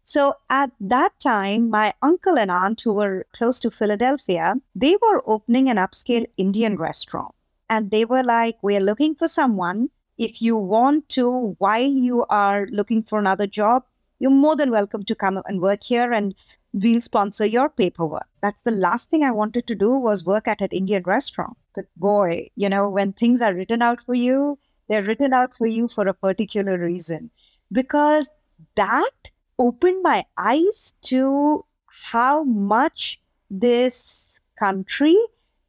So 0.00 0.34
at 0.48 0.70
that 0.80 1.18
time, 1.20 1.68
my 1.68 1.92
uncle 2.00 2.38
and 2.38 2.50
aunt, 2.50 2.80
who 2.80 2.94
were 2.94 3.26
close 3.34 3.60
to 3.60 3.70
Philadelphia, 3.70 4.54
they 4.74 4.96
were 5.02 5.22
opening 5.26 5.68
an 5.68 5.76
upscale 5.76 6.26
Indian 6.38 6.76
restaurant. 6.76 7.34
And 7.68 7.90
they 7.90 8.06
were 8.06 8.22
like, 8.22 8.56
We're 8.62 8.80
looking 8.80 9.14
for 9.14 9.28
someone 9.28 9.90
if 10.18 10.42
you 10.42 10.56
want 10.56 11.08
to, 11.10 11.54
while 11.58 11.82
you 11.82 12.26
are 12.28 12.66
looking 12.70 13.02
for 13.04 13.18
another 13.18 13.46
job, 13.46 13.84
you're 14.18 14.30
more 14.30 14.56
than 14.56 14.72
welcome 14.72 15.04
to 15.04 15.14
come 15.14 15.40
and 15.46 15.60
work 15.60 15.84
here 15.84 16.12
and 16.12 16.34
we'll 16.72 17.00
sponsor 17.00 17.46
your 17.46 17.68
paperwork. 17.68 18.26
That's 18.42 18.62
the 18.62 18.72
last 18.72 19.10
thing 19.10 19.22
I 19.22 19.30
wanted 19.30 19.66
to 19.68 19.74
do 19.76 19.92
was 19.92 20.24
work 20.24 20.48
at 20.48 20.60
an 20.60 20.68
Indian 20.72 21.04
restaurant. 21.04 21.56
But 21.74 21.86
boy, 21.96 22.48
you 22.56 22.68
know, 22.68 22.90
when 22.90 23.12
things 23.12 23.40
are 23.40 23.54
written 23.54 23.80
out 23.80 24.00
for 24.00 24.14
you, 24.14 24.58
they're 24.88 25.04
written 25.04 25.32
out 25.32 25.54
for 25.56 25.66
you 25.66 25.86
for 25.86 26.06
a 26.08 26.14
particular 26.14 26.78
reason. 26.78 27.30
Because 27.70 28.28
that 28.74 29.30
opened 29.58 30.02
my 30.02 30.24
eyes 30.36 30.94
to 31.02 31.64
how 31.86 32.42
much 32.42 33.20
this 33.50 34.40
country 34.58 35.16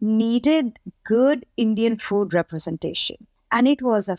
needed 0.02 0.80
good 1.04 1.46
Indian 1.58 1.98
food 1.98 2.34
representation. 2.34 3.28
And 3.52 3.68
it 3.68 3.82
was 3.82 4.10
a 4.10 4.18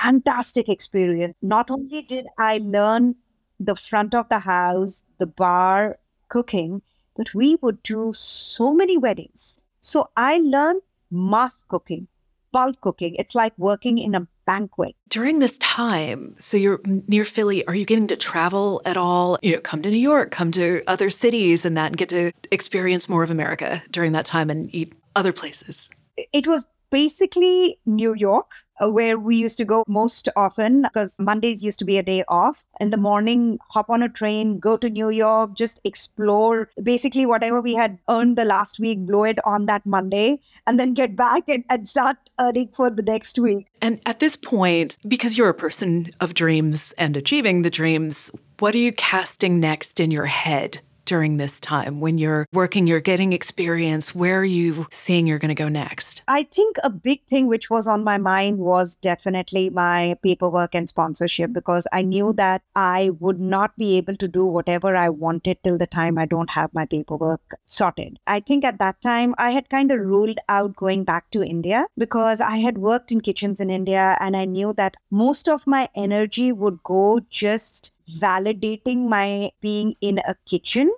fantastic 0.00 0.68
experience. 0.68 1.36
Not 1.42 1.70
only 1.70 2.02
did 2.02 2.26
I 2.38 2.58
learn 2.58 3.14
the 3.60 3.76
front 3.76 4.14
of 4.14 4.28
the 4.28 4.38
house, 4.38 5.04
the 5.18 5.26
bar, 5.26 5.98
cooking, 6.28 6.82
but 7.16 7.34
we 7.34 7.56
would 7.62 7.82
do 7.82 8.12
so 8.14 8.72
many 8.72 8.96
weddings. 8.96 9.60
So 9.80 10.08
I 10.16 10.38
learned 10.38 10.82
mass 11.10 11.62
cooking, 11.62 12.08
bulk 12.52 12.80
cooking. 12.80 13.14
It's 13.16 13.34
like 13.34 13.52
working 13.58 13.98
in 13.98 14.14
a 14.14 14.26
banquet. 14.46 14.96
During 15.08 15.38
this 15.38 15.58
time, 15.58 16.34
so 16.38 16.56
you're 16.56 16.80
near 17.06 17.24
Philly, 17.24 17.64
are 17.66 17.74
you 17.74 17.84
getting 17.84 18.06
to 18.08 18.16
travel 18.16 18.80
at 18.84 18.96
all? 18.96 19.38
You 19.42 19.52
know, 19.52 19.60
come 19.60 19.82
to 19.82 19.90
New 19.90 19.96
York, 19.96 20.30
come 20.30 20.50
to 20.52 20.82
other 20.86 21.10
cities 21.10 21.64
and 21.64 21.76
that 21.76 21.88
and 21.88 21.96
get 21.96 22.08
to 22.08 22.32
experience 22.50 23.08
more 23.08 23.22
of 23.22 23.30
America 23.30 23.82
during 23.90 24.12
that 24.12 24.24
time 24.24 24.50
and 24.50 24.74
eat 24.74 24.92
other 25.14 25.32
places? 25.32 25.90
It 26.32 26.46
was 26.46 26.66
basically 26.92 27.78
New 27.86 28.14
York, 28.14 28.52
uh, 28.80 28.90
where 28.90 29.18
we 29.18 29.34
used 29.34 29.56
to 29.56 29.64
go 29.64 29.82
most 29.88 30.28
often 30.36 30.82
because 30.82 31.16
Mondays 31.18 31.64
used 31.64 31.78
to 31.78 31.86
be 31.86 31.96
a 31.96 32.02
day 32.02 32.22
off. 32.28 32.62
In 32.80 32.90
the 32.90 32.98
morning, 32.98 33.58
hop 33.70 33.88
on 33.88 34.02
a 34.02 34.08
train, 34.08 34.58
go 34.60 34.76
to 34.76 34.90
New 34.90 35.08
York, 35.08 35.56
just 35.56 35.80
explore 35.84 36.68
basically 36.82 37.24
whatever 37.24 37.62
we 37.62 37.74
had 37.74 37.98
earned 38.10 38.36
the 38.36 38.44
last 38.44 38.78
week, 38.78 39.06
blow 39.06 39.24
it 39.24 39.38
on 39.46 39.66
that 39.66 39.84
Monday, 39.86 40.38
and 40.66 40.78
then 40.78 40.92
get 40.92 41.16
back 41.16 41.48
and, 41.48 41.64
and 41.70 41.88
start 41.88 42.18
earning 42.38 42.68
for 42.76 42.90
the 42.90 43.02
next 43.02 43.38
week. 43.38 43.66
And 43.80 43.98
at 44.04 44.20
this 44.20 44.36
point, 44.36 44.98
because 45.08 45.38
you're 45.38 45.48
a 45.48 45.54
person 45.54 46.10
of 46.20 46.34
dreams 46.34 46.92
and 46.98 47.16
achieving 47.16 47.62
the 47.62 47.70
dreams, 47.70 48.30
what 48.58 48.74
are 48.74 48.78
you 48.78 48.92
casting 48.92 49.58
next 49.58 49.98
in 49.98 50.10
your 50.10 50.26
head? 50.26 50.80
During 51.04 51.36
this 51.36 51.60
time 51.60 52.00
when 52.00 52.18
you're 52.18 52.46
working, 52.52 52.86
you're 52.86 53.00
getting 53.00 53.32
experience? 53.32 54.14
Where 54.14 54.40
are 54.40 54.44
you 54.44 54.86
seeing 54.90 55.26
you're 55.26 55.38
going 55.38 55.48
to 55.48 55.54
go 55.54 55.68
next? 55.68 56.22
I 56.28 56.44
think 56.44 56.76
a 56.82 56.90
big 56.90 57.24
thing 57.26 57.46
which 57.46 57.70
was 57.70 57.88
on 57.88 58.04
my 58.04 58.18
mind 58.18 58.58
was 58.58 58.94
definitely 58.96 59.70
my 59.70 60.16
paperwork 60.22 60.74
and 60.74 60.88
sponsorship 60.88 61.52
because 61.52 61.86
I 61.92 62.02
knew 62.02 62.32
that 62.34 62.62
I 62.74 63.10
would 63.20 63.40
not 63.40 63.76
be 63.76 63.96
able 63.96 64.16
to 64.16 64.28
do 64.28 64.44
whatever 64.44 64.96
I 64.96 65.08
wanted 65.08 65.58
till 65.62 65.78
the 65.78 65.86
time 65.86 66.18
I 66.18 66.26
don't 66.26 66.50
have 66.50 66.72
my 66.74 66.86
paperwork 66.86 67.40
sorted. 67.64 68.18
I 68.26 68.40
think 68.40 68.64
at 68.64 68.78
that 68.78 69.00
time 69.02 69.34
I 69.38 69.50
had 69.50 69.68
kind 69.70 69.90
of 69.90 70.00
ruled 70.00 70.38
out 70.48 70.76
going 70.76 71.04
back 71.04 71.30
to 71.30 71.42
India 71.42 71.86
because 71.96 72.40
I 72.40 72.56
had 72.56 72.78
worked 72.78 73.12
in 73.12 73.20
kitchens 73.20 73.60
in 73.60 73.70
India 73.70 74.16
and 74.20 74.36
I 74.36 74.44
knew 74.44 74.72
that 74.74 74.96
most 75.10 75.48
of 75.48 75.66
my 75.66 75.88
energy 75.94 76.52
would 76.52 76.82
go 76.82 77.20
just 77.30 77.92
validating 78.18 79.08
my 79.08 79.50
being 79.60 79.94
in 80.00 80.18
a 80.26 80.34
kitchen 80.46 80.92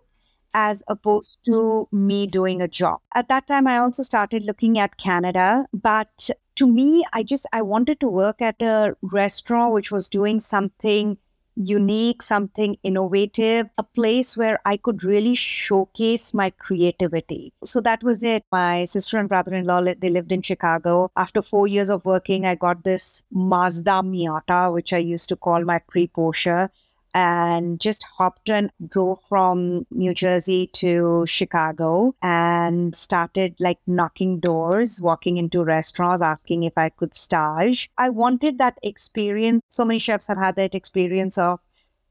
as 0.55 0.83
opposed 0.89 1.41
to 1.45 1.89
me 1.91 2.27
doing 2.27 2.63
a 2.63 2.69
job. 2.69 3.01
At 3.15 3.29
that 3.29 3.47
time, 3.47 3.67
I 3.67 3.79
also 3.79 4.03
started 4.03 4.45
looking 4.45 4.79
at 4.79 4.97
Canada, 4.99 5.67
but 5.73 6.31
to 6.55 6.67
me, 6.67 7.05
I 7.13 7.25
just 7.25 7.47
I 7.53 7.63
wanted 7.63 7.99
to 8.01 8.09
work 8.09 8.41
at 8.41 8.63
a 8.63 8.97
restaurant 9.03 9.75
which 9.75 9.91
was 9.91 10.09
doing 10.09 10.39
something 10.39 11.19
unique, 11.57 12.21
something 12.21 12.77
innovative, 12.83 13.69
a 13.79 13.83
place 13.83 14.37
where 14.37 14.61
I 14.65 14.77
could 14.77 15.05
really 15.05 15.35
showcase 15.35 16.35
my 16.35 16.51
creativity. 16.51 17.53
So 17.65 17.81
that 17.81 18.03
was 18.03 18.23
it. 18.25 18.45
My 18.51 18.85
sister 18.85 19.19
and 19.19 19.29
brother-in-law 19.29 19.83
they 19.99 20.11
lived 20.11 20.33
in 20.33 20.43
Chicago. 20.43 21.11
After 21.17 21.43
4 21.43 21.69
years 21.69 21.91
of 21.91 22.05
working, 22.05 22.45
I 22.45 22.57
got 22.57 22.83
this 22.83 23.23
Mazda 23.33 24.03
Miata 24.03 24.73
which 24.73 24.93
I 24.93 24.99
used 24.99 25.29
to 25.29 25.37
call 25.37 25.65
my 25.65 25.79
pre-Porsche 25.79 26.71
and 27.15 27.81
just 27.81 28.05
hopped 28.19 28.51
and 28.51 28.71
drove 28.89 29.21
from 29.29 29.87
New 29.91 30.13
Jersey 30.13 30.67
to 30.75 31.25
Chicago 31.27 32.15
and 32.21 32.95
started 32.95 33.55
like 33.61 33.79
knocking 33.87 34.41
doors, 34.41 35.01
walking 35.01 35.37
into 35.37 35.65
restaurants, 35.65 36.21
asking 36.21 36.65
if 36.65 36.73
I 36.77 36.89
could 36.89 37.15
stage. 37.15 37.89
I 37.97 38.11
wanted 38.11 38.59
that 38.59 38.79
experience. 38.83 39.63
So 39.69 39.85
many 39.85 40.01
chefs 40.01 40.27
have 40.27 40.39
had 40.39 40.57
that 40.57 40.75
experience 40.75 41.39
of 41.39 41.61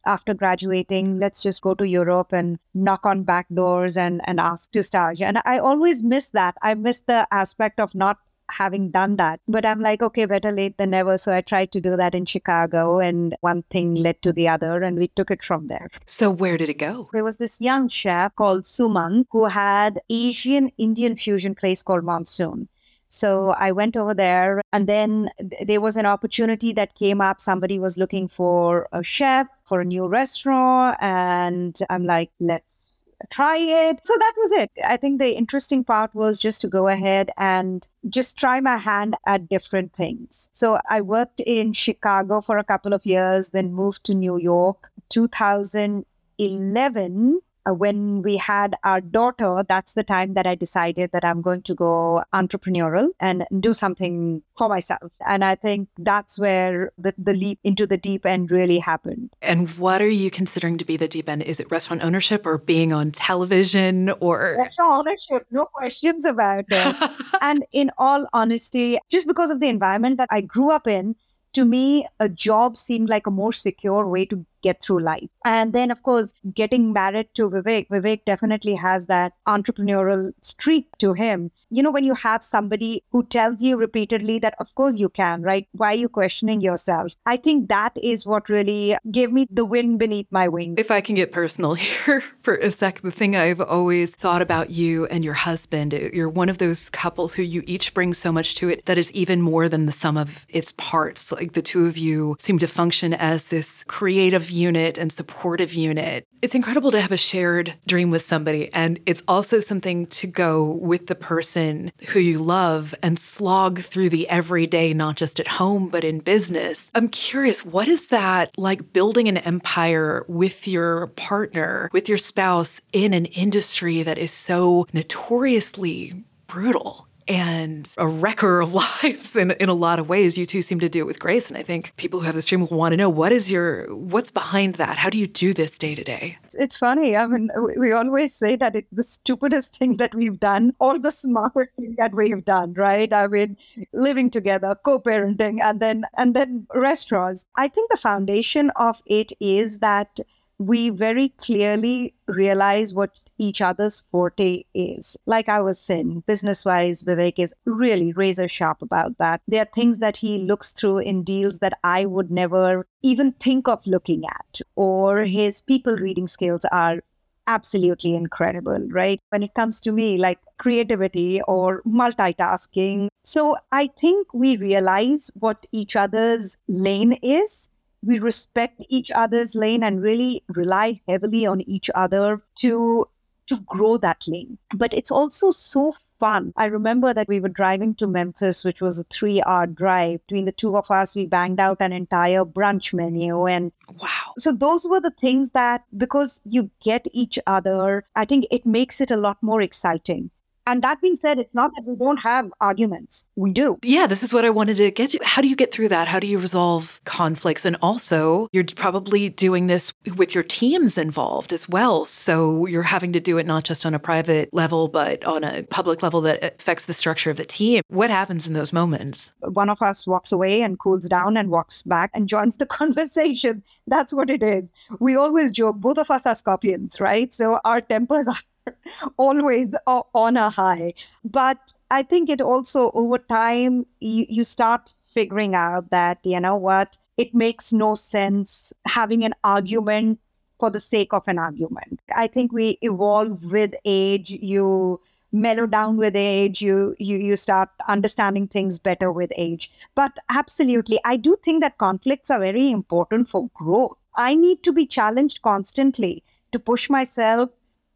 after 0.06 0.34
graduating, 0.34 1.18
let's 1.18 1.42
just 1.42 1.62
go 1.62 1.74
to 1.76 1.88
Europe 1.88 2.34
and 2.34 2.60
knock 2.74 3.06
on 3.06 3.24
back 3.24 3.48
doors 3.54 3.98
and, 3.98 4.22
and 4.26 4.39
ask 4.39 4.72
to 4.72 4.84
stage. 4.84 5.22
And 5.22 5.39
I 5.46 5.60
always 5.60 6.04
miss 6.04 6.30
that. 6.30 6.56
I 6.62 6.74
miss 6.74 7.02
the 7.02 7.28
aspect 7.32 7.80
of 7.80 7.96
not 7.96 8.18
having 8.54 8.92
done 8.92 9.16
that. 9.18 9.39
But 9.48 9.66
I'm 9.66 9.82
like, 9.82 10.02
okay, 10.02 10.26
better 10.26 10.52
late 10.52 10.78
than 10.78 10.92
never. 10.92 11.18
So 11.18 11.34
I 11.34 11.42
tried 11.42 11.72
to 11.74 11.82
do 11.82 11.98
that 11.98 12.16
in 12.16 12.26
Chicago, 12.26 13.00
and 13.00 13.36
one 13.42 13.63
thing 13.63 13.96
led 13.96 14.22
to 14.22 14.32
the 14.32 14.48
other, 14.48 14.84
and 14.84 14.98
we 14.98 15.08
took 15.10 15.32
it 15.32 15.44
from 15.44 15.68
there. 15.68 15.89
So 16.06 16.30
where 16.30 16.58
did 16.58 16.70
it 16.70 16.78
go? 16.78 17.10
There 17.13 17.24
was 17.24 17.38
this 17.38 17.60
young 17.60 17.89
chef 17.89 18.36
called 18.36 18.63
Suman 18.63 19.26
who 19.32 19.46
had 19.46 20.00
Asian 20.10 20.72
Indian 20.78 21.16
fusion 21.16 21.56
place 21.56 21.84
called 21.84 22.04
Monsoon. 22.04 22.68
So 23.10 23.50
I 23.52 23.72
went 23.72 23.96
over 23.96 24.16
there, 24.16 24.62
and 24.72 24.89
then 24.89 25.30
there 25.62 25.82
was 25.82 25.98
an 25.98 26.08
opportunity 26.08 26.74
that 26.74 26.96
came 26.96 27.22
up. 27.22 27.39
Somebody 27.39 27.78
was 27.78 27.96
looking 27.96 28.28
for 28.28 28.88
a 28.92 29.04
chef 29.04 29.48
for 29.66 29.82
a 29.82 29.86
new 29.86 30.08
restaurant, 30.08 30.98
and 31.00 31.78
I'm 31.92 32.06
like, 32.06 32.32
let's 32.39 33.03
try 33.32 33.58
it. 33.58 34.00
So 34.06 34.14
that 34.18 34.34
was 34.38 34.52
it. 34.52 34.72
I 34.86 34.98
think 34.98 35.20
the 35.20 35.36
interesting 35.36 35.84
part 35.84 36.14
was 36.16 36.40
just 36.40 36.62
to 36.62 36.68
go 36.68 36.88
ahead 36.88 37.32
and 37.38 37.88
just 38.10 38.38
try 38.38 38.60
my 38.60 38.78
hand 38.78 39.16
at 39.26 39.50
different 39.50 39.94
things. 39.94 40.50
So 40.52 40.80
I 40.90 41.02
worked 41.02 41.40
in 41.42 41.74
Chicago 41.74 42.42
for 42.42 42.58
a 42.58 42.64
couple 42.64 42.94
of 42.94 43.06
years, 43.06 43.50
then 43.50 43.74
moved 43.74 44.04
to 44.06 44.14
New 44.14 44.38
York. 44.38 44.90
2011, 45.10 47.40
uh, 47.65 47.73
when 47.73 48.21
we 48.21 48.38
had 48.38 48.76
our 48.84 49.02
daughter, 49.02 49.63
that's 49.67 49.93
the 49.93 50.04
time 50.04 50.34
that 50.34 50.45
I 50.45 50.56
decided 50.56 51.12
that 51.13 51.23
I'm 51.23 51.41
going 51.41 51.62
to 51.63 51.76
go 51.76 52.23
entrepreneurial 52.34 53.10
and 53.19 53.45
do 53.60 53.73
something 53.73 54.41
for 54.58 54.69
myself. 54.69 55.12
And 55.26 55.43
I 55.43 55.56
think 55.56 55.89
that's 55.97 56.39
where 56.39 56.91
the, 56.97 57.13
the 57.17 57.34
leap 57.34 57.60
into 57.63 57.88
the 57.88 57.97
deep 57.97 58.26
end 58.26 58.52
really 58.52 58.80
happened. 58.80 59.30
And 59.41 59.69
what 59.71 60.02
are 60.02 60.08
you 60.10 60.30
considering 60.30 60.78
to 60.78 60.86
be 60.86 60.97
the 60.97 61.08
deep 61.08 61.30
end? 61.30 61.43
Is 61.43 61.60
it 61.60 61.71
restaurant 61.71 62.04
ownership 62.04 62.45
or 62.45 62.58
being 62.58 62.93
on 62.93 63.12
television 63.12 64.10
or 64.19 64.56
restaurant 64.58 65.08
ownership? 65.08 65.47
No 65.52 65.65
questions 65.65 66.26
about 66.26 66.65
it. 66.69 67.12
and 67.41 67.65
in 67.71 67.91
all 67.97 68.26
honesty, 68.34 68.99
just 69.10 69.28
because 69.28 69.52
of 69.52 69.60
the 69.60 69.67
environment 69.67 70.17
that 70.17 70.30
I 70.32 70.41
grew 70.41 70.71
up 70.71 70.88
in, 70.88 71.15
to 71.54 71.65
me, 71.65 72.08
a 72.19 72.28
job 72.28 72.76
seemed 72.76 73.10
like 73.10 73.28
a 73.28 73.32
more 73.32 73.54
secure 73.54 74.08
way 74.08 74.26
to 74.26 74.45
get 74.63 74.82
through 74.82 75.02
life. 75.02 75.30
And 75.45 75.73
then, 75.73 75.91
of 75.91 76.02
course, 76.02 76.34
getting 76.54 76.93
married 76.93 77.28
to 77.36 77.49
Vivek, 77.49 77.89
Vivek 77.89 78.26
definitely 78.26 78.76
has 78.76 79.08
that 79.08 79.34
entrepreneurial 79.47 80.32
streak 80.41 80.88
to 80.99 81.13
him. 81.13 81.52
You 81.69 81.84
know, 81.84 81.91
when 81.91 82.04
you 82.04 82.13
have 82.15 82.43
somebody 82.43 83.04
who 83.12 83.26
tells 83.26 83.62
you 83.62 83.78
repeatedly 83.78 84.39
that, 84.39 84.56
of 84.60 84.73
course, 84.76 84.99
you 84.99 85.10
can, 85.10 85.41
right? 85.41 85.67
Why 85.71 85.93
are 85.93 85.95
you 85.95 86.10
questioning 86.10 86.62
yourself? 86.62 87.13
I 87.26 87.38
think 87.38 87.67
that 87.69 87.93
is 88.02 88.26
what 88.26 88.47
really 88.47 88.95
gave 89.12 89.32
me 89.32 89.47
the 89.49 89.65
wind 89.65 89.99
beneath 89.99 90.28
my 90.32 90.47
wings. 90.47 90.76
If 90.78 90.91
I 90.91 91.02
can 91.02 91.15
get 91.15 91.32
personal 91.32 91.73
here 91.84 92.23
for 92.41 92.56
a 92.56 92.71
sec, 92.71 93.02
the 93.02 93.12
thing 93.12 93.36
I've 93.36 93.62
always 93.62 94.15
thought 94.15 94.41
about 94.41 94.69
you 94.69 95.06
and 95.08 95.23
your 95.23 95.34
husband, 95.34 95.93
you're 96.13 96.30
one 96.30 96.49
of 96.49 96.60
those 96.60 96.89
couples 96.89 97.34
who 97.34 97.41
you 97.41 97.63
each 97.65 97.93
bring 97.93 98.13
so 98.13 98.32
much 98.32 98.56
to 98.56 98.69
it 98.69 98.86
that 98.86 98.97
is 98.97 99.12
even 99.12 99.41
more 99.41 99.67
than 99.67 99.86
the 99.86 99.91
sum 99.91 100.15
of 100.15 100.45
its 100.49 100.73
parts. 100.78 101.32
Like 101.32 101.54
the 101.54 101.62
two 101.62 101.86
of 101.88 101.97
you 101.97 102.38
seem 102.39 102.60
to 102.60 102.67
function 102.67 103.13
as 103.13 103.47
this 103.47 103.84
creative 103.88 104.49
unit 104.54 104.98
and 104.98 105.12
supportive 105.12 105.74
unit. 105.74 106.26
It's 106.42 106.56
incredible 106.56 106.92
to 106.92 107.02
have 107.02 107.12
a 107.12 107.18
shared 107.18 107.74
dream 107.88 108.12
with 108.12 108.22
somebody. 108.22 108.72
And 108.74 109.00
it's 109.06 109.24
also 109.28 109.60
something 109.60 110.08
to 110.08 110.28
go 110.28 110.63
with 110.63 111.08
the 111.08 111.16
person 111.16 111.92
who 112.08 112.20
you 112.20 112.38
love 112.38 112.94
and 113.02 113.18
slog 113.18 113.82
through 113.82 114.10
the 114.10 114.28
everyday, 114.30 114.94
not 114.94 115.16
just 115.16 115.39
at 115.39 115.48
home, 115.48 115.89
but 115.89 116.04
in 116.04 116.20
business. 116.20 116.92
I'm 116.96 117.10
curious, 117.10 117.66
what 117.66 117.88
is 117.88 118.10
that 118.10 118.52
like 118.58 118.94
building 118.94 119.28
an 119.28 119.38
empire 119.38 120.26
with 120.28 120.68
your 120.68 121.08
partner, 121.08 121.89
with 121.94 122.08
your 122.08 122.18
spouse 122.18 122.80
in 122.92 123.13
an 123.13 123.26
industry 123.26 124.04
that 124.04 124.18
is 124.18 124.32
so 124.32 124.86
notoriously 124.94 126.13
brutal? 126.48 127.08
And 127.28 127.90
a 127.98 128.08
wrecker 128.08 128.62
of 128.62 128.74
lives 129.04 129.36
in, 129.36 129.52
in 129.52 129.70
a 129.70 129.74
lot 129.74 130.00
of 130.00 130.10
ways. 130.10 130.38
You 130.38 130.46
two 130.46 130.62
seem 130.62 130.80
to 130.80 130.90
do 130.90 131.00
it 131.00 131.06
with 131.06 131.20
grace. 131.20 131.50
And 131.50 131.58
I 131.58 131.64
think 131.64 131.94
people 131.98 132.20
who 132.20 132.26
have 132.26 132.36
this 132.36 132.46
dream 132.46 132.62
will 132.62 132.78
want 132.78 132.94
to 132.94 132.98
know 132.98 133.10
what 133.10 133.32
is 133.32 133.52
your, 133.52 133.94
what's 133.96 134.32
behind 134.32 134.76
that? 134.76 134.98
How 134.98 135.10
do 135.10 135.18
you 135.18 135.28
do 135.28 135.54
this 135.54 135.78
day 135.78 135.96
to 135.96 136.04
day? 136.04 136.38
It's 136.54 136.78
funny. 136.78 137.16
I 137.16 137.26
mean, 137.26 137.50
we 137.78 137.92
always 137.92 138.34
say 138.34 138.56
that 138.56 138.76
it's 138.76 138.92
the 138.92 139.04
stupidest 139.04 139.78
thing 139.80 139.98
that 139.98 140.14
we've 140.16 140.40
done 140.40 140.74
or 140.80 141.00
the 141.00 141.12
smartest 141.12 141.76
thing 141.76 141.96
that 141.98 142.14
we've 142.14 142.44
done, 142.46 142.74
right? 142.74 143.12
I 143.14 143.28
mean, 143.28 143.58
living 143.94 144.30
together, 144.30 144.76
co-parenting, 144.84 145.60
and 145.62 145.80
then, 145.80 146.06
and 146.18 146.36
then 146.36 146.68
restaurants. 146.74 147.46
I 147.56 147.68
think 147.68 147.90
the 147.92 147.98
foundation 147.98 148.72
of 148.76 149.02
it 149.06 149.32
is 149.40 149.80
that 149.80 150.20
we 150.60 150.90
very 150.90 151.30
clearly 151.30 152.14
realize 152.28 152.94
what 152.94 153.20
each 153.44 153.62
other's 153.62 154.02
forte 154.12 154.64
is. 154.74 155.18
Like 155.26 155.50
I 155.50 155.60
was 155.60 155.80
saying, 155.80 156.24
business 156.26 156.64
wise, 156.66 157.04
Vivek 157.04 157.38
is 157.38 157.54
really 157.66 158.14
razor 158.14 158.48
sharp 158.48 158.82
about 158.82 159.18
that. 159.18 159.42
There 159.48 159.62
are 159.62 159.76
things 159.76 160.00
that 160.00 160.16
he 160.18 160.38
looks 160.38 160.72
through 160.72 161.00
in 161.00 161.24
deals 161.24 161.60
that 161.60 161.78
I 161.84 162.06
would 162.06 162.32
never 162.32 162.88
even 163.02 163.34
think 163.34 163.68
of 163.68 163.86
looking 163.86 164.24
at, 164.26 164.62
or 164.76 165.24
his 165.26 165.62
people 165.62 165.96
reading 165.98 166.28
skills 166.28 166.66
are 166.72 167.04
absolutely 167.48 168.16
incredible, 168.16 168.88
right? 168.90 169.20
When 169.32 169.44
it 169.44 169.54
comes 169.54 169.82
to 169.82 169.92
me, 169.92 170.18
like 170.18 170.40
creativity 170.58 171.42
or 171.42 171.82
multitasking. 171.82 173.10
So 173.24 173.58
I 173.74 173.88
think 174.00 174.34
we 174.34 174.56
realize 174.56 175.30
what 175.36 175.66
each 175.74 175.98
other's 175.98 176.56
lane 176.70 177.14
is 177.22 177.70
we 178.06 178.20
respect 178.20 178.84
each 178.90 179.12
other's 179.12 179.56
lane 179.56 179.84
and 179.84 180.02
really 180.02 180.44
rely 180.50 181.02
heavily 181.08 181.46
on 181.46 181.62
each 181.62 181.90
other 181.96 182.42
to 182.56 183.08
to 183.48 183.60
grow 183.62 183.98
that 183.98 184.26
lane. 184.28 184.58
But 184.76 184.94
it's 184.94 185.12
also 185.12 185.52
so 185.52 185.94
fun. 186.20 186.54
I 186.56 186.66
remember 186.66 187.14
that 187.14 187.28
we 187.28 187.40
were 187.40 187.50
driving 187.50 187.96
to 187.96 188.08
Memphis, 188.08 188.64
which 188.64 188.82
was 188.82 189.00
a 189.00 189.04
three 189.06 189.42
hour 189.42 189.68
drive. 189.68 190.26
Between 190.28 190.46
the 190.46 190.52
two 190.52 190.78
of 190.78 190.90
us, 190.90 191.16
we 191.16 191.26
banged 191.26 191.60
out 191.60 191.78
an 191.82 191.92
entire 191.92 192.46
brunch 192.46 192.94
menu. 192.94 193.46
And 193.46 193.72
wow. 194.00 194.34
So 194.38 194.52
those 194.54 194.88
were 194.88 195.02
the 195.02 195.12
things 195.20 195.52
that, 195.52 195.84
because 195.98 196.40
you 196.46 196.70
get 196.82 197.08
each 197.12 197.38
other, 197.46 198.06
I 198.16 198.26
think 198.26 198.46
it 198.52 198.66
makes 198.66 199.02
it 199.02 199.12
a 199.12 199.18
lot 199.18 199.42
more 199.44 199.62
exciting 199.62 200.32
And 200.65 200.82
that 200.84 201.02
being 201.02 201.15
said, 201.15 201.39
it's 201.39 201.56
not 201.56 201.71
that 201.76 201.84
we 201.86 201.95
don't 201.95 202.17
have 202.17 202.49
arguments. 202.62 203.26
We 203.36 203.52
do. 203.52 203.78
Yeah, 203.84 204.08
this 204.08 204.23
is 204.23 204.34
what 204.34 204.45
I 204.45 204.49
wanted 204.49 204.78
to 204.78 204.91
get 204.91 205.12
to. 205.12 205.19
How 205.23 205.41
do 205.41 205.47
you 205.47 205.56
get 205.56 205.71
through 205.73 205.89
that? 205.89 206.08
How 206.08 206.19
do 206.19 206.28
you 206.28 206.39
resolve 206.39 207.02
conflicts? 207.06 207.65
And 207.65 207.76
also, 207.82 208.47
you're 208.54 208.63
probably 208.76 209.30
doing 209.30 209.67
this 209.67 209.91
with 210.15 210.34
your 210.34 210.43
teams 210.43 210.97
involved 210.97 211.52
as 211.52 211.67
well. 211.67 212.06
So 212.06 212.65
you're 212.65 212.84
having 212.84 213.12
to 213.13 213.19
do 213.19 213.38
it 213.38 213.45
not 213.45 213.63
just 213.63 213.86
on 213.86 213.93
a 213.93 213.99
private 213.99 214.54
level, 214.54 214.88
but 214.88 215.23
on 215.26 215.43
a 215.43 215.63
public 215.63 216.02
level 216.02 216.21
that 216.21 216.43
affects 216.43 216.86
the 216.86 216.93
structure 216.93 217.30
of 217.30 217.38
the 217.38 217.45
team. 217.45 217.82
What 217.89 218.10
happens 218.10 218.47
in 218.47 218.54
those 218.54 218.71
moments? 218.71 219.34
One 219.41 219.69
of 219.69 219.82
us 219.82 220.08
walks 220.08 220.32
away 220.32 220.62
and 220.62 220.80
cools 220.80 221.06
down 221.08 221.36
and 221.36 221.49
walks 221.49 221.84
back 221.84 222.12
and 222.13 222.28
joins 222.34 222.58
the 222.58 222.65
conversation. 222.65 223.63
That's 223.88 224.13
what 224.13 224.30
it 224.30 224.41
is. 224.41 224.71
We 224.99 225.15
always 225.15 225.52
joke, 225.52 225.78
both 225.78 225.97
of 225.97 226.10
us 226.10 226.26
are 226.26 226.36
scorpions, 226.36 227.02
right? 227.02 227.34
So 227.34 227.60
our 227.65 227.82
tempers 227.82 228.28
are 228.28 228.38
always 229.17 229.76
on 229.88 230.38
a 230.38 230.49
high. 230.49 230.93
But 231.23 231.73
I 231.91 232.04
think 232.04 232.30
it 232.30 232.41
also, 232.41 232.91
over 232.93 233.17
time, 233.17 233.86
you, 233.99 234.26
you 234.30 234.43
start 234.43 234.91
figuring 235.08 235.56
out 235.56 235.89
that, 235.91 236.19
you 236.23 236.39
know 236.39 236.56
what, 236.56 236.97
it 237.17 237.34
makes 237.34 237.71
no 237.71 237.93
sense 237.95 238.73
having 238.86 239.23
an 239.23 239.34
argument 239.43 240.19
for 240.60 240.69
the 240.69 240.80
sake 240.80 241.13
of 241.13 241.28
an 241.28 241.38
argument. 241.38 241.99
I 242.15 242.28
think 242.28 242.52
we 242.52 242.78
evolve 242.82 243.52
with 243.52 243.76
age. 243.86 244.32
You 244.32 244.99
mellow 245.34 245.65
down 245.65 245.97
with 245.97 246.15
age 246.15 246.62
you 246.62 246.95
you 246.99 247.17
you 247.17 247.36
start 247.36 247.67
understanding 247.88 248.47
things 248.47 248.78
better 248.78 249.12
with 249.12 249.32
age 249.36 249.71
but 249.95 250.15
absolutely 250.30 250.99
i 251.06 251.17
do 251.17 251.36
think 251.43 251.60
that 251.60 251.76
conflicts 251.80 252.30
are 252.30 252.39
very 252.39 252.69
important 252.69 253.28
for 253.28 253.49
growth 253.56 253.97
i 254.15 254.36
need 254.36 254.62
to 254.62 254.71
be 254.71 254.86
challenged 254.86 255.41
constantly 255.41 256.23
to 256.52 256.60
push 256.60 256.88
myself 256.88 257.49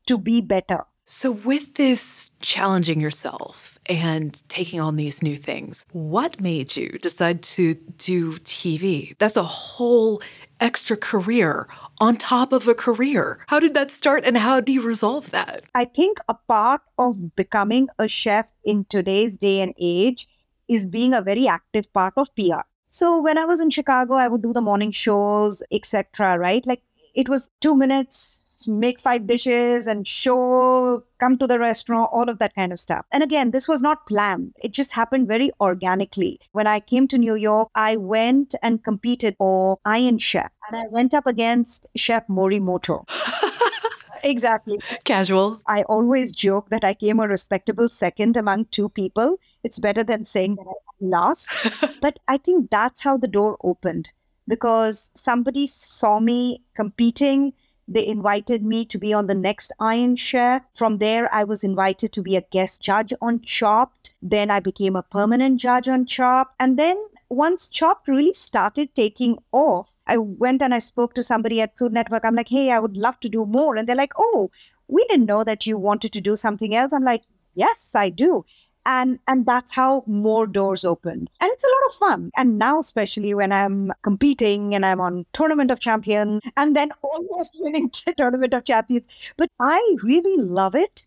to 0.08 0.18
be 0.18 0.42
better. 0.42 0.86
So, 1.10 1.32
with 1.32 1.76
this 1.76 2.32
challenging 2.42 3.00
yourself 3.00 3.80
and 3.86 4.42
taking 4.50 4.82
on 4.82 4.98
these 4.98 5.24
new 5.24 5.38
things, 5.38 5.86
what 5.94 6.42
made 6.42 6.76
you 6.76 6.98
decide 7.02 7.42
to 7.44 7.76
do 7.98 8.34
TV? 8.40 9.16
That's 9.18 9.38
a 9.38 9.44
whole 9.44 10.22
extra 10.60 10.98
career 10.98 11.68
on 12.00 12.18
top 12.18 12.52
of 12.52 12.68
a 12.68 12.76
career. 12.76 13.40
How 13.48 13.60
did 13.60 13.74
that 13.74 13.90
start 13.90 14.26
and 14.26 14.38
how 14.38 14.60
do 14.60 14.74
you 14.74 14.82
resolve 14.82 15.32
that? 15.32 15.64
I 15.76 15.86
think 15.86 16.18
a 16.28 16.34
part 16.34 16.82
of 16.98 17.36
becoming 17.38 17.88
a 18.00 18.10
chef 18.10 18.48
in 18.66 18.86
today's 18.86 19.38
day 19.38 19.62
and 19.62 19.74
age 19.80 20.28
is 20.68 20.86
being 20.86 21.14
a 21.14 21.22
very 21.22 21.48
active 21.48 21.92
part 21.94 22.16
of 22.18 22.34
PR. 22.36 22.66
So 22.86 23.22
when 23.22 23.38
I 23.38 23.46
was 23.46 23.62
in 23.62 23.70
Chicago, 23.70 24.16
I 24.16 24.28
would 24.28 24.42
do 24.42 24.52
the 24.52 24.62
morning 24.62 24.92
shows, 24.92 25.64
etc. 25.72 26.38
Right? 26.38 26.66
Like 26.66 26.84
it 27.16 27.30
was 27.30 27.50
two 27.62 27.76
minutes 27.76 28.47
make 28.66 29.00
five 29.00 29.28
dishes 29.28 29.88
and 29.88 30.08
show, 30.08 31.04
come 31.20 31.38
to 31.38 31.48
the 31.48 31.60
restaurant, 31.60 32.10
all 32.12 32.30
of 32.30 32.40
that 32.40 32.56
kind 32.56 32.72
of 32.72 32.80
stuff. 32.80 33.06
And 33.12 33.22
again, 33.22 33.52
this 33.52 33.68
was 33.68 33.82
not 33.82 34.08
planned. 34.08 34.54
It 34.64 34.72
just 34.72 34.94
happened 34.94 35.28
very 35.28 35.52
organically. 35.60 36.40
When 36.54 36.68
I 36.68 36.80
came 36.80 37.08
to 37.10 37.18
New 37.18 37.36
York, 37.36 37.70
I 37.76 37.98
went 37.98 38.56
and 38.64 38.84
competed 38.84 39.36
for 39.38 39.80
Iron 39.86 40.18
Chef 40.18 40.52
and 40.70 40.78
I 40.78 40.88
went 40.90 41.14
up 41.14 41.28
against 41.28 41.88
Chef 41.96 42.26
Morimoto. 42.28 43.06
exactly. 44.24 44.80
Casual. 45.04 45.62
I 45.68 45.84
always 45.84 46.32
joke 46.32 46.70
that 46.70 46.84
I 46.84 46.94
came 46.94 47.20
a 47.20 47.28
respectable 47.28 47.90
second 47.90 48.38
among 48.38 48.66
two 48.66 48.90
people. 48.90 49.38
It's 49.64 49.80
better 49.80 50.04
than 50.04 50.26
saying 50.26 50.56
that 50.56 50.66
I 50.68 50.74
lost. 51.02 51.52
but 52.02 52.20
I 52.28 52.38
think 52.38 52.70
that's 52.70 53.02
how 53.02 53.18
the 53.18 53.28
door 53.28 53.58
opened 53.64 54.10
because 54.48 55.12
somebody 55.16 55.68
saw 55.68 56.20
me 56.20 56.64
competing 56.76 57.54
they 57.88 58.06
invited 58.06 58.64
me 58.64 58.84
to 58.86 58.98
be 58.98 59.14
on 59.14 59.28
the 59.28 59.36
next 59.36 59.72
Iron 59.80 60.16
Chef. 60.16 60.62
From 60.76 60.98
there, 60.98 61.34
I 61.34 61.44
was 61.44 61.64
invited 61.64 62.12
to 62.14 62.22
be 62.22 62.36
a 62.36 62.42
guest 62.42 62.82
judge 62.82 63.14
on 63.22 63.42
Chopped. 63.42 64.14
Then 64.22 64.52
I 64.52 64.60
became 64.60 64.96
a 64.96 65.04
permanent 65.04 65.60
judge 65.60 65.88
on 65.88 66.06
Chopped. 66.06 66.56
And 66.60 66.78
then 66.78 66.98
once 67.30 67.70
Chopped 67.70 68.08
really 68.08 68.34
started 68.34 68.94
taking 68.94 69.38
off, 69.52 69.96
I 70.06 70.18
went 70.18 70.62
and 70.62 70.74
I 70.74 70.80
spoke 70.80 71.14
to 71.14 71.24
somebody 71.24 71.62
at 71.62 71.78
Food 71.78 71.94
Network. 71.94 72.26
I'm 72.26 72.36
like, 72.36 72.50
hey, 72.50 72.72
I 72.72 72.80
would 72.80 72.98
love 72.98 73.20
to 73.22 73.30
do 73.30 73.46
more. 73.46 73.76
And 73.76 73.88
they're 73.88 73.96
like, 73.96 74.14
oh, 74.18 74.52
we 74.88 75.06
didn't 75.06 75.26
know 75.26 75.44
that 75.44 75.66
you 75.66 75.78
wanted 75.78 76.12
to 76.14 76.22
do 76.22 76.36
something 76.36 76.76
else. 76.76 76.92
I'm 76.92 77.04
like, 77.04 77.24
yes, 77.56 77.96
I 77.96 78.10
do 78.10 78.46
and 78.88 79.20
and 79.28 79.46
that's 79.46 79.76
how 79.76 80.04
more 80.08 80.48
doors 80.48 80.84
open 80.86 81.28
and 81.42 81.52
it's 81.52 81.64
a 81.64 81.68
lot 81.68 81.90
of 81.90 81.96
fun. 82.00 82.32
And 82.38 82.58
now 82.58 82.80
especially 82.80 83.34
when 83.34 83.52
i'm 83.52 83.92
competing 84.02 84.74
and 84.74 84.86
i'm 84.86 85.02
on 85.02 85.26
tournament 85.34 85.72
of 85.72 85.80
champions 85.80 86.42
and 86.56 86.76
then 86.76 86.92
almost 87.04 87.56
winning 87.60 87.92
tournament 88.18 88.54
of 88.54 88.64
champions. 88.64 89.06
But 89.38 89.50
i 89.60 89.96
really 90.04 90.38
love 90.42 90.74
it 90.74 91.06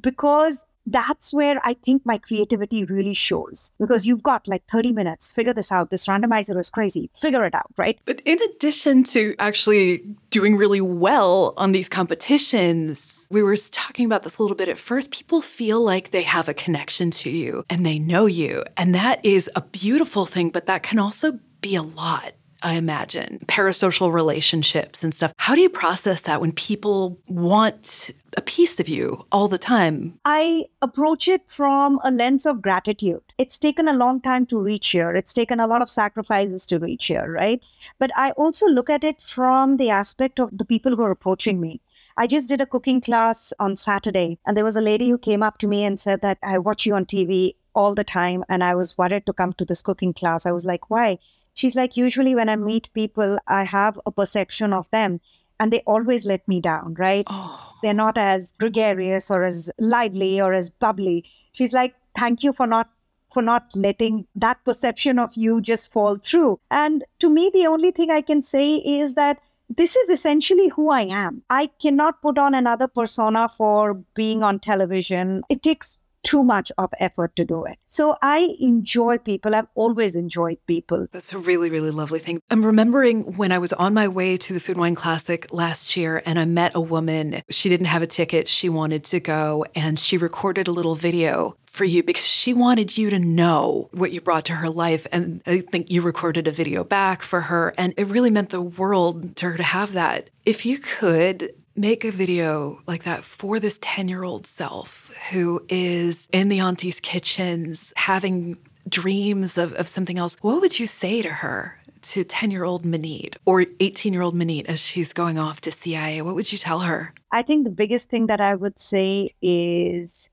because 0.00 0.64
that's 0.86 1.32
where 1.32 1.60
I 1.64 1.74
think 1.74 2.04
my 2.04 2.18
creativity 2.18 2.84
really 2.84 3.14
shows 3.14 3.72
because 3.78 4.06
you've 4.06 4.22
got 4.22 4.46
like 4.48 4.64
30 4.70 4.92
minutes, 4.92 5.32
figure 5.32 5.54
this 5.54 5.70
out. 5.70 5.90
This 5.90 6.06
randomizer 6.06 6.58
is 6.58 6.70
crazy, 6.70 7.10
figure 7.16 7.44
it 7.44 7.54
out, 7.54 7.70
right? 7.76 7.98
But 8.04 8.20
in 8.24 8.38
addition 8.42 9.04
to 9.04 9.34
actually 9.38 10.04
doing 10.30 10.56
really 10.56 10.80
well 10.80 11.54
on 11.56 11.72
these 11.72 11.88
competitions, 11.88 13.26
we 13.30 13.42
were 13.42 13.56
talking 13.56 14.06
about 14.06 14.22
this 14.22 14.38
a 14.38 14.42
little 14.42 14.56
bit 14.56 14.68
at 14.68 14.78
first. 14.78 15.10
People 15.10 15.42
feel 15.42 15.82
like 15.82 16.10
they 16.10 16.22
have 16.22 16.48
a 16.48 16.54
connection 16.54 17.10
to 17.12 17.30
you 17.30 17.64
and 17.70 17.86
they 17.86 17.98
know 17.98 18.26
you. 18.26 18.64
And 18.76 18.94
that 18.94 19.24
is 19.24 19.50
a 19.54 19.60
beautiful 19.60 20.26
thing, 20.26 20.50
but 20.50 20.66
that 20.66 20.82
can 20.82 20.98
also 20.98 21.38
be 21.60 21.76
a 21.76 21.82
lot 21.82 22.32
I 22.62 22.74
imagine, 22.74 23.40
parasocial 23.46 24.12
relationships 24.12 25.02
and 25.02 25.12
stuff. 25.12 25.32
How 25.38 25.54
do 25.54 25.60
you 25.60 25.68
process 25.68 26.22
that 26.22 26.40
when 26.40 26.52
people 26.52 27.18
want 27.26 28.10
a 28.36 28.40
piece 28.40 28.78
of 28.78 28.88
you 28.88 29.26
all 29.32 29.48
the 29.48 29.58
time? 29.58 30.18
I 30.24 30.66
approach 30.80 31.26
it 31.26 31.42
from 31.48 31.98
a 32.04 32.10
lens 32.10 32.46
of 32.46 32.62
gratitude. 32.62 33.22
It's 33.36 33.58
taken 33.58 33.88
a 33.88 33.92
long 33.92 34.20
time 34.20 34.46
to 34.46 34.60
reach 34.60 34.90
here, 34.90 35.14
it's 35.14 35.34
taken 35.34 35.58
a 35.58 35.66
lot 35.66 35.82
of 35.82 35.90
sacrifices 35.90 36.64
to 36.66 36.78
reach 36.78 37.06
here, 37.06 37.32
right? 37.32 37.60
But 37.98 38.12
I 38.16 38.30
also 38.32 38.66
look 38.66 38.88
at 38.88 39.02
it 39.04 39.20
from 39.20 39.76
the 39.76 39.90
aspect 39.90 40.38
of 40.38 40.56
the 40.56 40.64
people 40.64 40.94
who 40.94 41.02
are 41.02 41.10
approaching 41.10 41.60
me. 41.60 41.80
I 42.16 42.26
just 42.26 42.48
did 42.48 42.60
a 42.60 42.66
cooking 42.66 43.00
class 43.00 43.52
on 43.58 43.74
Saturday, 43.76 44.38
and 44.46 44.56
there 44.56 44.64
was 44.64 44.76
a 44.76 44.80
lady 44.80 45.08
who 45.08 45.18
came 45.18 45.42
up 45.42 45.58
to 45.58 45.66
me 45.66 45.84
and 45.84 45.98
said 45.98 46.20
that 46.22 46.38
I 46.42 46.58
watch 46.58 46.86
you 46.86 46.94
on 46.94 47.06
TV 47.06 47.56
all 47.74 47.94
the 47.94 48.04
time, 48.04 48.44
and 48.48 48.62
I 48.62 48.74
was 48.74 48.96
worried 48.98 49.26
to 49.26 49.32
come 49.32 49.52
to 49.54 49.64
this 49.64 49.82
cooking 49.82 50.12
class. 50.12 50.46
I 50.46 50.52
was 50.52 50.64
like, 50.64 50.90
why? 50.90 51.18
She's 51.54 51.76
like, 51.76 51.96
usually 51.96 52.34
when 52.34 52.48
I 52.48 52.56
meet 52.56 52.92
people, 52.92 53.38
I 53.46 53.64
have 53.64 53.98
a 54.06 54.12
perception 54.12 54.72
of 54.72 54.90
them 54.90 55.20
and 55.60 55.72
they 55.72 55.80
always 55.86 56.26
let 56.26 56.46
me 56.48 56.60
down, 56.60 56.94
right? 56.98 57.24
Oh. 57.28 57.74
They're 57.82 57.94
not 57.94 58.18
as 58.18 58.54
gregarious 58.58 59.30
or 59.30 59.44
as 59.44 59.70
lively 59.78 60.40
or 60.40 60.52
as 60.52 60.70
bubbly. 60.70 61.24
She's 61.52 61.72
like, 61.72 61.94
thank 62.16 62.42
you 62.42 62.52
for 62.52 62.66
not 62.66 62.90
for 63.32 63.42
not 63.42 63.66
letting 63.74 64.26
that 64.34 64.62
perception 64.64 65.18
of 65.18 65.34
you 65.34 65.60
just 65.60 65.90
fall 65.90 66.16
through. 66.16 66.60
And 66.70 67.02
to 67.20 67.30
me, 67.30 67.50
the 67.54 67.66
only 67.66 67.90
thing 67.90 68.10
I 68.10 68.20
can 68.20 68.42
say 68.42 68.74
is 68.74 69.14
that 69.14 69.40
this 69.70 69.96
is 69.96 70.10
essentially 70.10 70.68
who 70.68 70.90
I 70.90 71.02
am. 71.02 71.42
I 71.48 71.70
cannot 71.80 72.20
put 72.20 72.36
on 72.36 72.54
another 72.54 72.88
persona 72.88 73.48
for 73.48 73.94
being 74.14 74.42
on 74.42 74.58
television. 74.58 75.42
It 75.48 75.62
takes 75.62 75.98
too 76.22 76.42
much 76.42 76.72
of 76.78 76.90
effort 76.98 77.34
to 77.36 77.44
do 77.44 77.64
it. 77.64 77.78
So 77.84 78.16
I 78.22 78.56
enjoy 78.60 79.18
people. 79.18 79.54
I've 79.54 79.66
always 79.74 80.16
enjoyed 80.16 80.58
people. 80.66 81.06
That's 81.12 81.32
a 81.32 81.38
really, 81.38 81.70
really 81.70 81.90
lovely 81.90 82.20
thing. 82.20 82.40
I'm 82.50 82.64
remembering 82.64 83.36
when 83.36 83.52
I 83.52 83.58
was 83.58 83.72
on 83.72 83.94
my 83.94 84.08
way 84.08 84.36
to 84.36 84.52
the 84.52 84.60
Food 84.60 84.78
Wine 84.78 84.94
Classic 84.94 85.52
last 85.52 85.96
year 85.96 86.22
and 86.24 86.38
I 86.38 86.44
met 86.44 86.72
a 86.74 86.80
woman. 86.80 87.42
She 87.50 87.68
didn't 87.68 87.86
have 87.86 88.02
a 88.02 88.06
ticket. 88.06 88.48
She 88.48 88.68
wanted 88.68 89.04
to 89.04 89.20
go 89.20 89.64
and 89.74 89.98
she 89.98 90.16
recorded 90.16 90.68
a 90.68 90.72
little 90.72 90.94
video 90.94 91.56
for 91.72 91.84
you 91.84 92.02
because 92.02 92.26
she 92.26 92.52
wanted 92.52 92.98
you 92.98 93.08
to 93.08 93.18
know 93.18 93.88
what 93.92 94.12
you 94.12 94.20
brought 94.20 94.44
to 94.44 94.54
her 94.54 94.68
life. 94.68 95.06
And 95.10 95.42
I 95.46 95.60
think 95.60 95.90
you 95.90 96.02
recorded 96.02 96.46
a 96.46 96.52
video 96.52 96.84
back 96.84 97.22
for 97.22 97.40
her. 97.40 97.72
And 97.78 97.94
it 97.96 98.08
really 98.08 98.30
meant 98.30 98.50
the 98.50 98.60
world 98.60 99.36
to 99.36 99.50
her 99.50 99.56
to 99.56 99.62
have 99.62 99.94
that. 99.94 100.28
If 100.44 100.66
you 100.66 100.78
could 100.78 101.54
make 101.76 102.04
a 102.04 102.12
video 102.12 102.80
like 102.86 103.04
that 103.04 103.24
for 103.24 103.58
this 103.58 103.78
10 103.80 104.08
year 104.08 104.24
old 104.24 104.46
self 104.46 105.10
who 105.30 105.64
is 105.68 106.28
in 106.32 106.48
the 106.48 106.60
auntie's 106.60 107.00
kitchens 107.00 107.92
having 107.96 108.56
dreams 108.88 109.58
of, 109.58 109.72
of 109.74 109.88
something 109.88 110.18
else, 110.18 110.36
what 110.42 110.60
would 110.60 110.78
you 110.78 110.86
say 110.86 111.22
to 111.22 111.30
her? 111.30 111.78
To 112.02 112.24
10 112.24 112.50
year 112.50 112.64
old 112.64 112.84
Maneet 112.84 113.36
or 113.44 113.64
18 113.78 114.12
year 114.12 114.22
old 114.22 114.34
Maneet 114.34 114.66
as 114.66 114.80
she's 114.80 115.12
going 115.12 115.38
off 115.38 115.60
to 115.62 115.70
CIA? 115.70 116.20
What 116.22 116.34
would 116.34 116.50
you 116.50 116.58
tell 116.58 116.80
her? 116.80 117.14
I 117.30 117.42
think 117.42 117.64
the 117.64 117.70
biggest 117.70 118.10
thing 118.10 118.26
that 118.26 118.40
I 118.40 118.56
would 118.56 118.78
say 118.80 119.30
is 119.40 120.28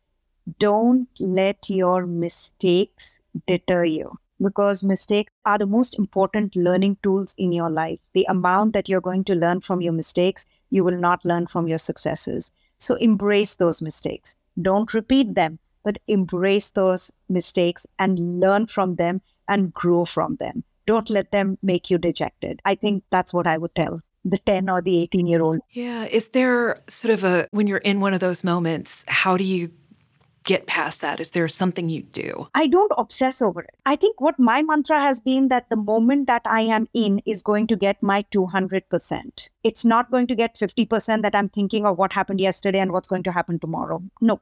don't 0.57 1.07
let 1.19 1.69
your 1.69 2.07
mistakes 2.07 3.19
deter 3.45 3.85
you 3.85 4.17
because 4.41 4.83
mistakes 4.83 5.31
are 5.45 5.57
the 5.57 5.65
most 5.65 5.97
important 5.97 6.55
learning 6.55 6.97
tools 7.03 7.35
in 7.37 7.51
your 7.51 7.69
life. 7.69 7.99
The 8.13 8.25
amount 8.29 8.73
that 8.73 8.89
you're 8.89 9.01
going 9.01 9.23
to 9.25 9.35
learn 9.35 9.61
from 9.61 9.81
your 9.81 9.93
mistakes, 9.93 10.45
you 10.69 10.83
will 10.83 10.97
not 10.97 11.25
learn 11.25 11.47
from 11.47 11.67
your 11.67 11.77
successes. 11.77 12.51
So 12.77 12.95
embrace 12.95 13.55
those 13.55 13.81
mistakes. 13.81 14.35
Don't 14.61 14.93
repeat 14.93 15.35
them, 15.35 15.59
but 15.83 15.99
embrace 16.07 16.71
those 16.71 17.11
mistakes 17.27 17.85
and 17.97 18.39
learn 18.39 18.67
from 18.67 18.93
them 18.93 19.21
and 19.47 19.73
grow 19.73 20.05
from 20.05 20.35
them. 20.37 20.63
Don't 20.85 21.09
let 21.09 21.31
them 21.31 21.57
make 21.61 21.89
you 21.89 21.97
dejected. 21.97 22.61
I 22.65 22.75
think 22.75 23.03
that's 23.11 23.33
what 23.33 23.47
I 23.47 23.57
would 23.57 23.75
tell 23.75 24.01
the 24.25 24.37
10 24.37 24.69
or 24.69 24.81
the 24.81 25.01
18 25.01 25.27
year 25.27 25.41
old. 25.41 25.61
Yeah. 25.71 26.05
Is 26.05 26.29
there 26.29 26.81
sort 26.87 27.13
of 27.13 27.23
a, 27.23 27.47
when 27.51 27.67
you're 27.67 27.77
in 27.77 27.99
one 27.99 28.13
of 28.13 28.19
those 28.19 28.43
moments, 28.43 29.03
how 29.07 29.37
do 29.37 29.43
you 29.43 29.71
get 30.49 30.65
past 30.65 31.01
that? 31.01 31.19
Is 31.19 31.29
there 31.29 31.47
something 31.47 31.89
you 31.89 32.01
do? 32.01 32.47
I 32.55 32.65
don't 32.65 32.91
obsess 32.97 33.39
over 33.39 33.61
it. 33.61 33.75
I 33.85 33.95
think 33.95 34.19
what 34.19 34.39
my 34.39 34.63
mantra 34.63 34.99
has 34.99 35.19
been 35.19 35.49
that 35.49 35.69
the 35.69 35.75
moment 35.75 36.25
that 36.25 36.41
I 36.45 36.61
am 36.61 36.87
in 36.95 37.21
is 37.27 37.43
going 37.43 37.67
to 37.67 37.75
get 37.75 38.01
my 38.01 38.23
200%. 38.31 39.47
It's 39.63 39.85
not 39.85 40.09
going 40.09 40.25
to 40.25 40.33
get 40.33 40.55
50% 40.55 41.21
that 41.21 41.35
I'm 41.35 41.49
thinking 41.49 41.85
of 41.85 41.99
what 41.99 42.11
happened 42.11 42.41
yesterday 42.41 42.79
and 42.79 42.91
what's 42.91 43.07
going 43.07 43.21
to 43.23 43.31
happen 43.31 43.59
tomorrow. 43.59 44.01
No. 44.21 44.41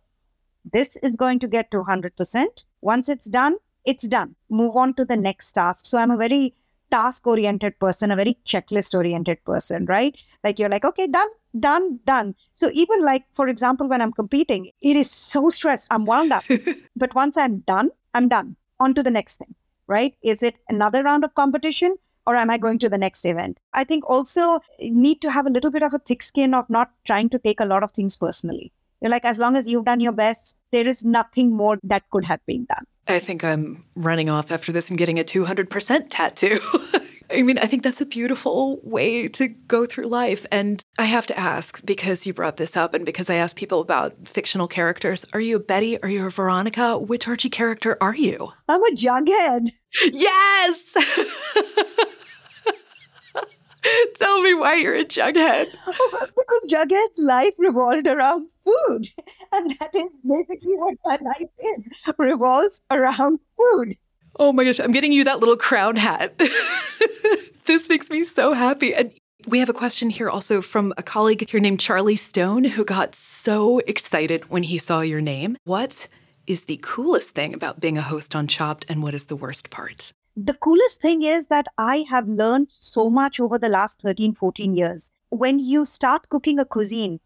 This 0.71 0.95
is 1.03 1.17
going 1.17 1.39
to 1.39 1.47
get 1.47 1.71
200%. 1.71 2.63
Once 2.79 3.09
it's 3.09 3.25
done, 3.25 3.57
it's 3.83 4.07
done. 4.07 4.33
Move 4.49 4.77
on 4.77 4.93
to 4.93 5.03
the 5.03 5.17
next 5.17 5.51
task. 5.51 5.85
So 5.85 5.97
I'm 5.97 6.11
a 6.11 6.17
very 6.17 6.53
task 6.91 7.25
oriented 7.27 7.79
person, 7.79 8.11
a 8.11 8.15
very 8.15 8.37
checklist 8.45 8.95
oriented 8.95 9.43
person, 9.45 9.85
right? 9.85 10.21
Like 10.43 10.59
you're 10.59 10.69
like, 10.69 10.85
okay, 10.85 11.07
done, 11.07 11.27
done, 11.59 11.99
done. 12.05 12.35
So 12.53 12.69
even 12.73 13.03
like, 13.03 13.25
for 13.33 13.47
example, 13.47 13.87
when 13.87 14.01
I'm 14.01 14.13
competing, 14.13 14.71
it 14.81 14.95
is 14.95 15.09
so 15.09 15.49
stressed. 15.49 15.87
I'm 15.91 16.05
wound 16.05 16.31
up. 16.31 16.43
but 16.95 17.13
once 17.15 17.37
I'm 17.37 17.59
done, 17.59 17.89
I'm 18.13 18.27
done. 18.27 18.55
On 18.79 18.93
to 18.93 19.03
the 19.03 19.11
next 19.11 19.37
thing, 19.37 19.55
right? 19.87 20.15
Is 20.21 20.43
it 20.43 20.55
another 20.69 21.03
round 21.03 21.23
of 21.23 21.33
competition? 21.35 21.95
Or 22.25 22.35
am 22.35 22.49
I 22.49 22.57
going 22.57 22.77
to 22.79 22.89
the 22.89 22.97
next 22.97 23.25
event? 23.25 23.57
I 23.73 23.85
think 23.85 24.03
also 24.09 24.59
need 24.81 25.21
to 25.21 25.31
have 25.31 25.47
a 25.47 25.49
little 25.49 25.71
bit 25.71 25.81
of 25.81 25.93
a 25.93 25.99
thick 25.99 26.21
skin 26.21 26.53
of 26.53 26.69
not 26.69 26.91
trying 27.05 27.29
to 27.29 27.39
take 27.39 27.61
a 27.61 27.65
lot 27.65 27.83
of 27.83 27.91
things 27.91 28.17
personally. 28.17 28.73
You're 29.01 29.11
like, 29.11 29.23
as 29.23 29.39
long 29.39 29.55
as 29.55 29.67
you've 29.67 29.85
done 29.85 30.01
your 30.01 30.11
best, 30.11 30.57
there 30.71 30.85
is 30.85 31.05
nothing 31.05 31.55
more 31.55 31.79
that 31.83 32.09
could 32.09 32.25
have 32.25 32.45
been 32.45 32.65
done. 32.65 32.85
I 33.07 33.19
think 33.19 33.43
I'm 33.43 33.83
running 33.95 34.29
off 34.29 34.51
after 34.51 34.71
this 34.71 34.89
and 34.89 34.97
getting 34.97 35.19
a 35.19 35.23
200% 35.23 36.07
tattoo. 36.09 36.59
I 37.29 37.41
mean, 37.41 37.57
I 37.57 37.65
think 37.65 37.83
that's 37.83 37.99
a 37.99 38.05
beautiful 38.05 38.79
way 38.83 39.27
to 39.29 39.47
go 39.47 39.85
through 39.85 40.07
life. 40.07 40.45
And 40.51 40.81
I 40.97 41.03
have 41.05 41.27
to 41.27 41.37
ask 41.37 41.85
because 41.85 42.25
you 42.25 42.33
brought 42.33 42.57
this 42.57 42.77
up 42.77 42.93
and 42.93 43.05
because 43.05 43.29
I 43.29 43.35
asked 43.35 43.57
people 43.57 43.81
about 43.81 44.15
fictional 44.25 44.67
characters 44.67 45.25
are 45.33 45.39
you 45.39 45.57
a 45.57 45.59
Betty? 45.59 46.01
Are 46.01 46.09
you 46.09 46.25
a 46.25 46.29
Veronica? 46.29 46.97
Which 46.97 47.27
Archie 47.27 47.49
character 47.49 47.97
are 47.99 48.15
you? 48.15 48.51
I'm 48.67 48.83
a 48.83 48.91
Jughead. 48.91 49.71
Yes! 50.13 50.93
Tell 54.15 54.41
me 54.41 54.53
why 54.53 54.75
you're 54.75 54.95
a 54.95 55.05
Jughead. 55.05 55.65
because 55.85 56.67
Jughead's 56.69 57.19
life 57.19 57.53
revolved 57.57 58.07
around 58.07 58.49
food. 58.63 59.07
And 59.53 59.71
that 59.79 59.95
is 59.95 60.21
basically 60.27 60.75
what 60.75 60.97
my 61.05 61.17
life 61.21 61.49
is 61.77 61.87
revolves 62.17 62.81
around 62.91 63.39
food. 63.55 63.95
Oh 64.39 64.51
my 64.51 64.65
gosh, 64.65 64.79
I'm 64.79 64.91
getting 64.91 65.13
you 65.13 65.23
that 65.23 65.39
little 65.39 65.55
crown 65.55 65.95
hat. 65.95 66.37
this 67.65 67.87
makes 67.87 68.09
me 68.09 68.25
so 68.25 68.51
happy. 68.51 68.93
And 68.93 69.13
we 69.47 69.59
have 69.59 69.69
a 69.69 69.73
question 69.73 70.09
here 70.09 70.29
also 70.29 70.61
from 70.61 70.93
a 70.97 71.03
colleague 71.03 71.49
here 71.49 71.61
named 71.61 71.79
Charlie 71.79 72.17
Stone 72.17 72.65
who 72.65 72.83
got 72.83 73.15
so 73.15 73.79
excited 73.79 74.49
when 74.49 74.63
he 74.63 74.77
saw 74.77 74.99
your 74.99 75.21
name. 75.21 75.55
What 75.63 76.09
is 76.45 76.65
the 76.65 76.79
coolest 76.83 77.29
thing 77.29 77.53
about 77.53 77.79
being 77.79 77.97
a 77.97 78.01
host 78.01 78.35
on 78.35 78.47
Chopped 78.47 78.85
and 78.89 79.01
what 79.01 79.15
is 79.15 79.25
the 79.25 79.35
worst 79.37 79.69
part? 79.69 80.11
The 80.39 80.53
coolest 80.53 81.01
thing 81.01 81.23
is 81.23 81.47
that 81.47 81.65
I 81.79 82.05
have 82.11 82.27
learned 82.27 82.69
so 82.69 83.09
much 83.09 83.39
over 83.39 83.57
the 83.57 83.69
last 83.69 84.03
13, 84.03 84.35
14 84.35 84.75
years. 84.75 85.09
When 85.29 85.57
you 85.57 85.83
start 85.83 86.29
cooking 86.29 86.59
a 86.59 86.65
cuisine, 86.65 87.19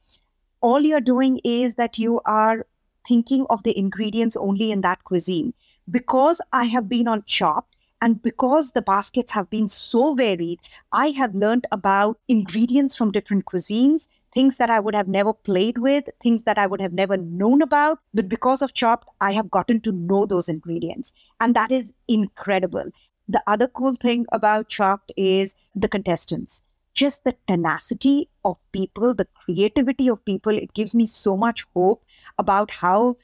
all 0.61 0.79
you're 0.79 1.01
doing 1.01 1.41
is 1.43 1.75
that 1.75 1.99
you 1.99 2.21
are 2.23 2.65
thinking 3.05 3.45
of 3.49 3.63
the 3.63 3.77
ingredients 3.77 4.37
only 4.37 4.71
in 4.71 4.79
that 4.81 5.03
cuisine 5.03 5.53
because 5.89 6.39
I 6.53 6.63
have 6.65 6.87
been 6.87 7.09
on 7.09 7.23
Chopped 7.23 7.75
and 7.99 8.21
because 8.21 8.71
the 8.71 8.81
baskets 8.81 9.33
have 9.33 9.49
been 9.49 9.67
so 9.67 10.15
varied, 10.15 10.59
I 10.93 11.07
have 11.09 11.35
learned 11.35 11.67
about 11.73 12.17
ingredients 12.29 12.95
from 12.95 13.11
different 13.11 13.43
cuisines, 13.43 14.07
things 14.33 14.57
that 14.57 14.69
I 14.69 14.79
would 14.79 14.95
have 14.95 15.07
never 15.07 15.33
played 15.33 15.77
with, 15.77 16.09
things 16.21 16.43
that 16.43 16.57
I 16.57 16.67
would 16.67 16.81
have 16.81 16.93
never 16.93 17.17
known 17.17 17.61
about. 17.61 17.99
But 18.13 18.29
because 18.29 18.61
of 18.61 18.73
Chopped, 18.73 19.07
I 19.19 19.31
have 19.33 19.51
gotten 19.51 19.79
to 19.81 19.91
know 19.91 20.25
those 20.25 20.49
ingredients. 20.49 21.13
And 21.39 21.55
that 21.55 21.71
is 21.71 21.93
incredible. 22.07 22.85
The 23.27 23.43
other 23.47 23.67
cool 23.67 23.95
thing 23.95 24.25
about 24.31 24.69
Chopped 24.69 25.11
is 25.17 25.55
the 25.75 25.87
contestants. 25.87 26.61
Just 26.93 27.23
the 27.23 27.35
tenacity 27.47 28.29
of 28.43 28.57
people, 28.73 29.13
the 29.13 29.27
creativity 29.45 30.09
of 30.09 30.23
people. 30.25 30.57
It 30.57 30.73
gives 30.73 30.93
me 30.93 31.05
so 31.05 31.37
much 31.37 31.65
hope 31.73 32.03
about 32.37 32.71
how 32.71 33.17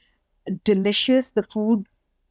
delicious 0.64 1.32
the 1.32 1.42
food 1.42 1.86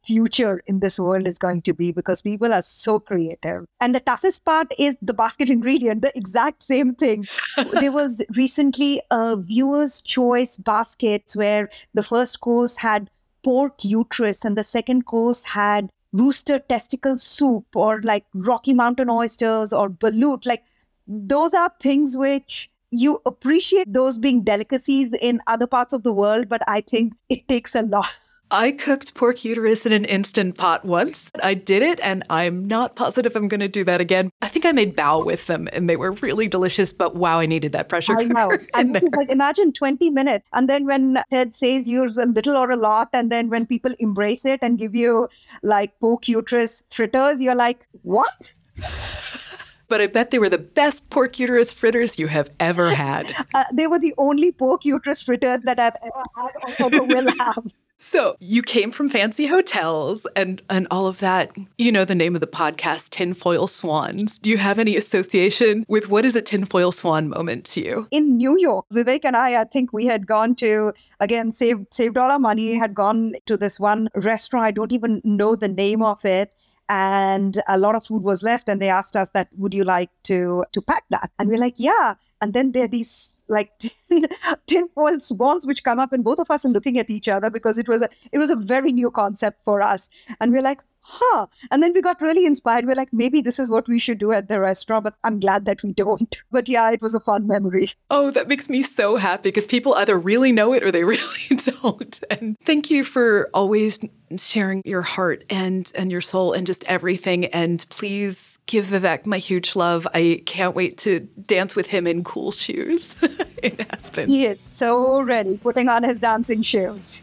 future 0.08 0.62
in 0.66 0.80
this 0.80 0.98
world 0.98 1.26
is 1.26 1.38
going 1.38 1.60
to 1.60 1.74
be 1.74 1.92
because 1.92 2.22
people 2.22 2.52
are 2.52 2.62
so 2.62 2.98
creative. 2.98 3.66
And 3.80 3.94
the 3.94 4.00
toughest 4.00 4.44
part 4.44 4.72
is 4.78 4.96
the 5.02 5.12
basket 5.12 5.50
ingredient, 5.56 6.00
the 6.02 6.16
exact 6.16 6.62
same 6.62 6.94
thing. 6.94 7.26
there 7.80 7.92
was 7.92 8.22
recently 8.34 9.02
a 9.10 9.36
viewer's 9.36 10.00
choice 10.00 10.56
baskets 10.56 11.36
where 11.36 11.68
the 11.92 12.02
first 12.02 12.40
course 12.40 12.76
had 12.76 13.10
pork 13.44 13.84
uterus 13.84 14.44
and 14.44 14.56
the 14.56 14.64
second 14.64 15.04
course 15.04 15.44
had 15.44 15.90
rooster 16.12 16.58
testicle 16.58 17.18
soup 17.18 17.66
or 17.74 18.00
like 18.02 18.24
Rocky 18.32 18.72
Mountain 18.72 19.10
oysters 19.10 19.74
or 19.74 19.90
balut. 19.90 20.46
Like 20.46 20.64
those 21.06 21.52
are 21.52 21.70
things 21.82 22.16
which 22.16 22.70
you 22.90 23.20
appreciate 23.26 23.92
those 23.92 24.16
being 24.16 24.42
delicacies 24.42 25.12
in 25.20 25.42
other 25.46 25.66
parts 25.66 25.92
of 25.92 26.02
the 26.02 26.12
world, 26.12 26.48
but 26.48 26.62
I 26.66 26.80
think 26.80 27.12
it 27.28 27.46
takes 27.46 27.74
a 27.74 27.82
lot 27.82 28.18
I 28.50 28.72
cooked 28.72 29.14
pork 29.14 29.44
uterus 29.44 29.84
in 29.84 29.92
an 29.92 30.06
instant 30.06 30.56
pot 30.56 30.84
once. 30.84 31.30
I 31.42 31.52
did 31.52 31.82
it, 31.82 32.00
and 32.00 32.22
I'm 32.30 32.66
not 32.66 32.96
positive 32.96 33.36
I'm 33.36 33.48
going 33.48 33.60
to 33.60 33.68
do 33.68 33.84
that 33.84 34.00
again. 34.00 34.30
I 34.40 34.48
think 34.48 34.64
I 34.64 34.72
made 34.72 34.96
bao 34.96 35.24
with 35.24 35.46
them, 35.46 35.68
and 35.72 35.88
they 35.88 35.96
were 35.96 36.12
really 36.12 36.48
delicious. 36.48 36.92
But 36.92 37.14
wow, 37.14 37.40
I 37.40 37.46
needed 37.46 37.72
that 37.72 37.88
pressure 37.88 38.16
I 38.18 38.24
know. 38.24 38.56
And 38.74 39.00
like, 39.16 39.30
imagine 39.30 39.72
20 39.72 40.10
minutes, 40.10 40.46
and 40.52 40.68
then 40.68 40.86
when 40.86 41.18
Ted 41.30 41.54
says 41.54 41.86
use 41.86 42.16
a 42.16 42.26
little 42.26 42.56
or 42.56 42.70
a 42.70 42.76
lot, 42.76 43.10
and 43.12 43.30
then 43.30 43.50
when 43.50 43.66
people 43.66 43.94
embrace 43.98 44.44
it 44.46 44.60
and 44.62 44.78
give 44.78 44.94
you 44.94 45.28
like 45.62 45.98
pork 46.00 46.26
uterus 46.26 46.82
fritters, 46.90 47.42
you're 47.42 47.54
like, 47.54 47.86
what? 48.02 48.54
but 49.88 50.00
I 50.00 50.06
bet 50.06 50.30
they 50.30 50.38
were 50.38 50.48
the 50.48 50.58
best 50.58 51.08
pork 51.10 51.38
uterus 51.38 51.72
fritters 51.72 52.18
you 52.18 52.28
have 52.28 52.50
ever 52.60 52.90
had. 52.90 53.26
Uh, 53.54 53.64
they 53.72 53.86
were 53.86 53.98
the 53.98 54.14
only 54.18 54.52
pork 54.52 54.84
uterus 54.84 55.22
fritters 55.22 55.62
that 55.62 55.80
I've 55.80 55.96
ever 56.02 56.24
had 56.36 56.50
or 56.62 56.86
ever 56.86 57.02
will 57.02 57.26
have. 57.40 57.64
So 57.98 58.36
you 58.38 58.62
came 58.62 58.92
from 58.92 59.08
fancy 59.08 59.46
hotels 59.46 60.24
and 60.36 60.62
and 60.70 60.86
all 60.90 61.08
of 61.08 61.18
that. 61.18 61.50
You 61.78 61.90
know 61.90 62.04
the 62.04 62.14
name 62.14 62.34
of 62.36 62.40
the 62.40 62.46
podcast, 62.46 63.10
Tinfoil 63.10 63.66
Swans. 63.66 64.38
Do 64.38 64.50
you 64.50 64.56
have 64.56 64.78
any 64.78 64.96
association 64.96 65.84
with 65.88 66.08
what 66.08 66.24
is 66.24 66.36
a 66.36 66.42
tinfoil 66.42 66.92
swan 66.92 67.28
moment 67.28 67.64
to 67.66 67.80
you? 67.80 68.08
In 68.12 68.36
New 68.36 68.56
York, 68.58 68.86
Vivek 68.94 69.24
and 69.24 69.36
I, 69.36 69.60
I 69.60 69.64
think 69.64 69.92
we 69.92 70.06
had 70.06 70.26
gone 70.28 70.54
to 70.56 70.92
again 71.18 71.50
saved 71.50 71.92
saved 71.92 72.16
all 72.16 72.30
our 72.30 72.38
money, 72.38 72.74
had 72.74 72.94
gone 72.94 73.32
to 73.46 73.56
this 73.56 73.80
one 73.80 74.08
restaurant. 74.14 74.64
I 74.64 74.70
don't 74.70 74.92
even 74.92 75.20
know 75.24 75.56
the 75.56 75.68
name 75.68 76.02
of 76.02 76.24
it 76.24 76.52
and 76.88 77.60
a 77.68 77.78
lot 77.78 77.94
of 77.94 78.06
food 78.06 78.22
was 78.22 78.42
left 78.42 78.68
and 78.68 78.80
they 78.80 78.88
asked 78.88 79.16
us 79.16 79.30
that 79.30 79.48
would 79.56 79.74
you 79.74 79.84
like 79.84 80.10
to 80.22 80.64
to 80.72 80.80
pack 80.80 81.04
that 81.10 81.30
and 81.38 81.48
we're 81.48 81.58
like 81.58 81.74
yeah 81.76 82.14
and 82.40 82.52
then 82.54 82.72
there 82.72 82.84
are 82.84 82.88
these 82.88 83.42
like 83.48 83.72
tinfoil 84.66 85.18
swans 85.18 85.66
which 85.66 85.82
come 85.82 85.98
up 85.98 86.12
and 86.12 86.22
both 86.24 86.38
of 86.38 86.50
us 86.50 86.64
are 86.64 86.70
looking 86.70 86.98
at 86.98 87.10
each 87.10 87.28
other 87.28 87.50
because 87.50 87.78
it 87.78 87.88
was 87.88 88.02
a 88.02 88.08
it 88.32 88.38
was 88.38 88.50
a 88.50 88.56
very 88.56 88.92
new 88.92 89.10
concept 89.10 89.64
for 89.64 89.82
us. 89.82 90.10
And 90.40 90.52
we're 90.52 90.62
like 90.62 90.82
huh 91.08 91.46
and 91.70 91.82
then 91.82 91.92
we 91.94 92.02
got 92.02 92.20
really 92.20 92.44
inspired 92.44 92.84
we're 92.86 92.94
like 92.94 93.12
maybe 93.12 93.40
this 93.40 93.58
is 93.58 93.70
what 93.70 93.88
we 93.88 93.98
should 93.98 94.18
do 94.18 94.30
at 94.30 94.48
the 94.48 94.60
restaurant 94.60 95.04
but 95.04 95.14
i'm 95.24 95.40
glad 95.40 95.64
that 95.64 95.82
we 95.82 95.92
don't 95.92 96.42
but 96.50 96.68
yeah 96.68 96.90
it 96.90 97.00
was 97.00 97.14
a 97.14 97.20
fun 97.20 97.46
memory 97.46 97.90
oh 98.10 98.30
that 98.30 98.46
makes 98.46 98.68
me 98.68 98.82
so 98.82 99.16
happy 99.16 99.48
because 99.48 99.64
people 99.64 99.94
either 99.94 100.18
really 100.18 100.52
know 100.52 100.74
it 100.74 100.82
or 100.82 100.92
they 100.92 101.04
really 101.14 101.48
don't 101.82 102.20
and 102.30 102.56
thank 102.64 102.90
you 102.90 103.02
for 103.02 103.48
always 103.54 103.98
sharing 104.36 104.82
your 104.84 105.02
heart 105.02 105.44
and 105.48 105.90
and 105.94 106.12
your 106.12 106.20
soul 106.20 106.52
and 106.52 106.66
just 106.66 106.84
everything 106.84 107.46
and 107.46 107.86
please 107.88 108.58
give 108.68 108.86
Vivek 108.86 109.26
my 109.26 109.38
huge 109.38 109.74
love. 109.74 110.06
I 110.14 110.42
can't 110.46 110.76
wait 110.76 110.98
to 110.98 111.20
dance 111.46 111.74
with 111.74 111.86
him 111.86 112.06
in 112.06 112.22
cool 112.22 112.52
shoes 112.52 113.16
in 113.62 113.80
Aspen. 113.90 114.28
He 114.28 114.46
is 114.46 114.60
so 114.60 115.22
ready, 115.22 115.56
putting 115.56 115.88
on 115.88 116.04
his 116.04 116.20
dancing 116.20 116.62
shoes. 116.62 117.20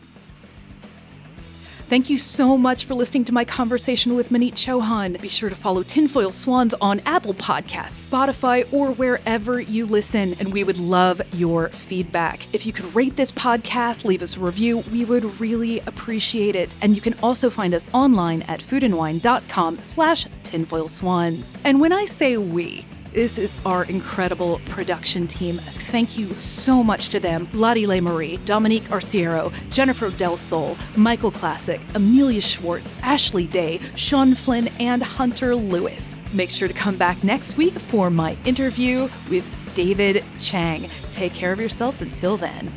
Thank 1.88 2.10
you 2.10 2.18
so 2.18 2.58
much 2.58 2.86
for 2.86 2.96
listening 2.96 3.26
to 3.26 3.32
my 3.32 3.46
conversation 3.46 4.16
with 4.16 4.30
Maneet 4.30 4.54
Chauhan. 4.54 5.22
Be 5.22 5.28
sure 5.28 5.52
to 5.52 5.56
follow 5.56 5.84
Tinfoil 5.84 6.32
Swans 6.32 6.74
on 6.82 7.00
Apple 7.06 7.36
Podcasts, 7.36 8.04
Spotify, 8.08 8.68
or 8.74 8.92
wherever 8.92 9.62
you 9.62 9.86
listen, 9.86 10.34
and 10.40 10.52
we 10.52 10.64
would 10.64 10.80
love 10.80 11.22
your 11.32 11.70
feedback. 11.70 12.52
If 12.56 12.66
you 12.66 12.74
could 12.74 12.96
rate 12.96 13.16
this 13.18 13.32
podcast, 13.32 14.04
leave 14.04 14.24
us 14.24 14.36
a 14.36 14.40
review, 14.40 14.80
we 14.92 15.06
would 15.06 15.40
really 15.40 15.80
appreciate 15.82 16.56
it. 16.56 16.74
And 16.82 16.96
you 16.96 17.02
can 17.02 17.14
also 17.22 17.52
find 17.52 17.72
us 17.76 17.86
online 17.94 18.42
at 18.44 18.62
foodandwine.com 18.62 19.78
slash 19.84 20.26
tinfoil 20.42 20.90
swans. 20.90 21.56
And 21.64 21.80
when 21.80 21.94
I 21.94 22.06
say 22.06 22.38
we, 22.38 22.84
this 23.16 23.38
is 23.38 23.58
our 23.66 23.86
incredible 23.86 24.60
production 24.66 25.26
team. 25.26 25.56
Thank 25.90 26.18
you 26.18 26.34
so 26.34 26.84
much 26.84 27.10
to 27.10 27.20
them. 27.20 27.48
Lottie 27.54 27.88
Le 27.88 28.02
Marie, 28.02 28.38
Dominique 28.44 28.84
Arciero, 28.92 29.54
Jennifer 29.72 30.10
Del 30.10 30.36
Sol, 30.36 30.78
Michael 30.98 31.32
Classic, 31.32 31.80
Amelia 31.96 32.42
Schwartz, 32.42 32.94
Ashley 33.02 33.48
Day, 33.48 33.80
Sean 33.96 34.36
Flynn, 34.36 34.68
and 34.80 35.02
Hunter 35.02 35.56
Lewis. 35.56 36.20
Make 36.34 36.50
sure 36.50 36.68
to 36.68 36.74
come 36.74 36.98
back 36.98 37.24
next 37.24 37.56
week 37.56 37.74
for 37.74 38.10
my 38.10 38.36
interview 38.44 39.08
with 39.30 39.50
David 39.76 40.22
Chang. 40.42 40.90
Take 41.12 41.34
care 41.34 41.54
of 41.54 41.60
yourselves 41.60 42.02
until 42.02 42.36
then. 42.36 42.70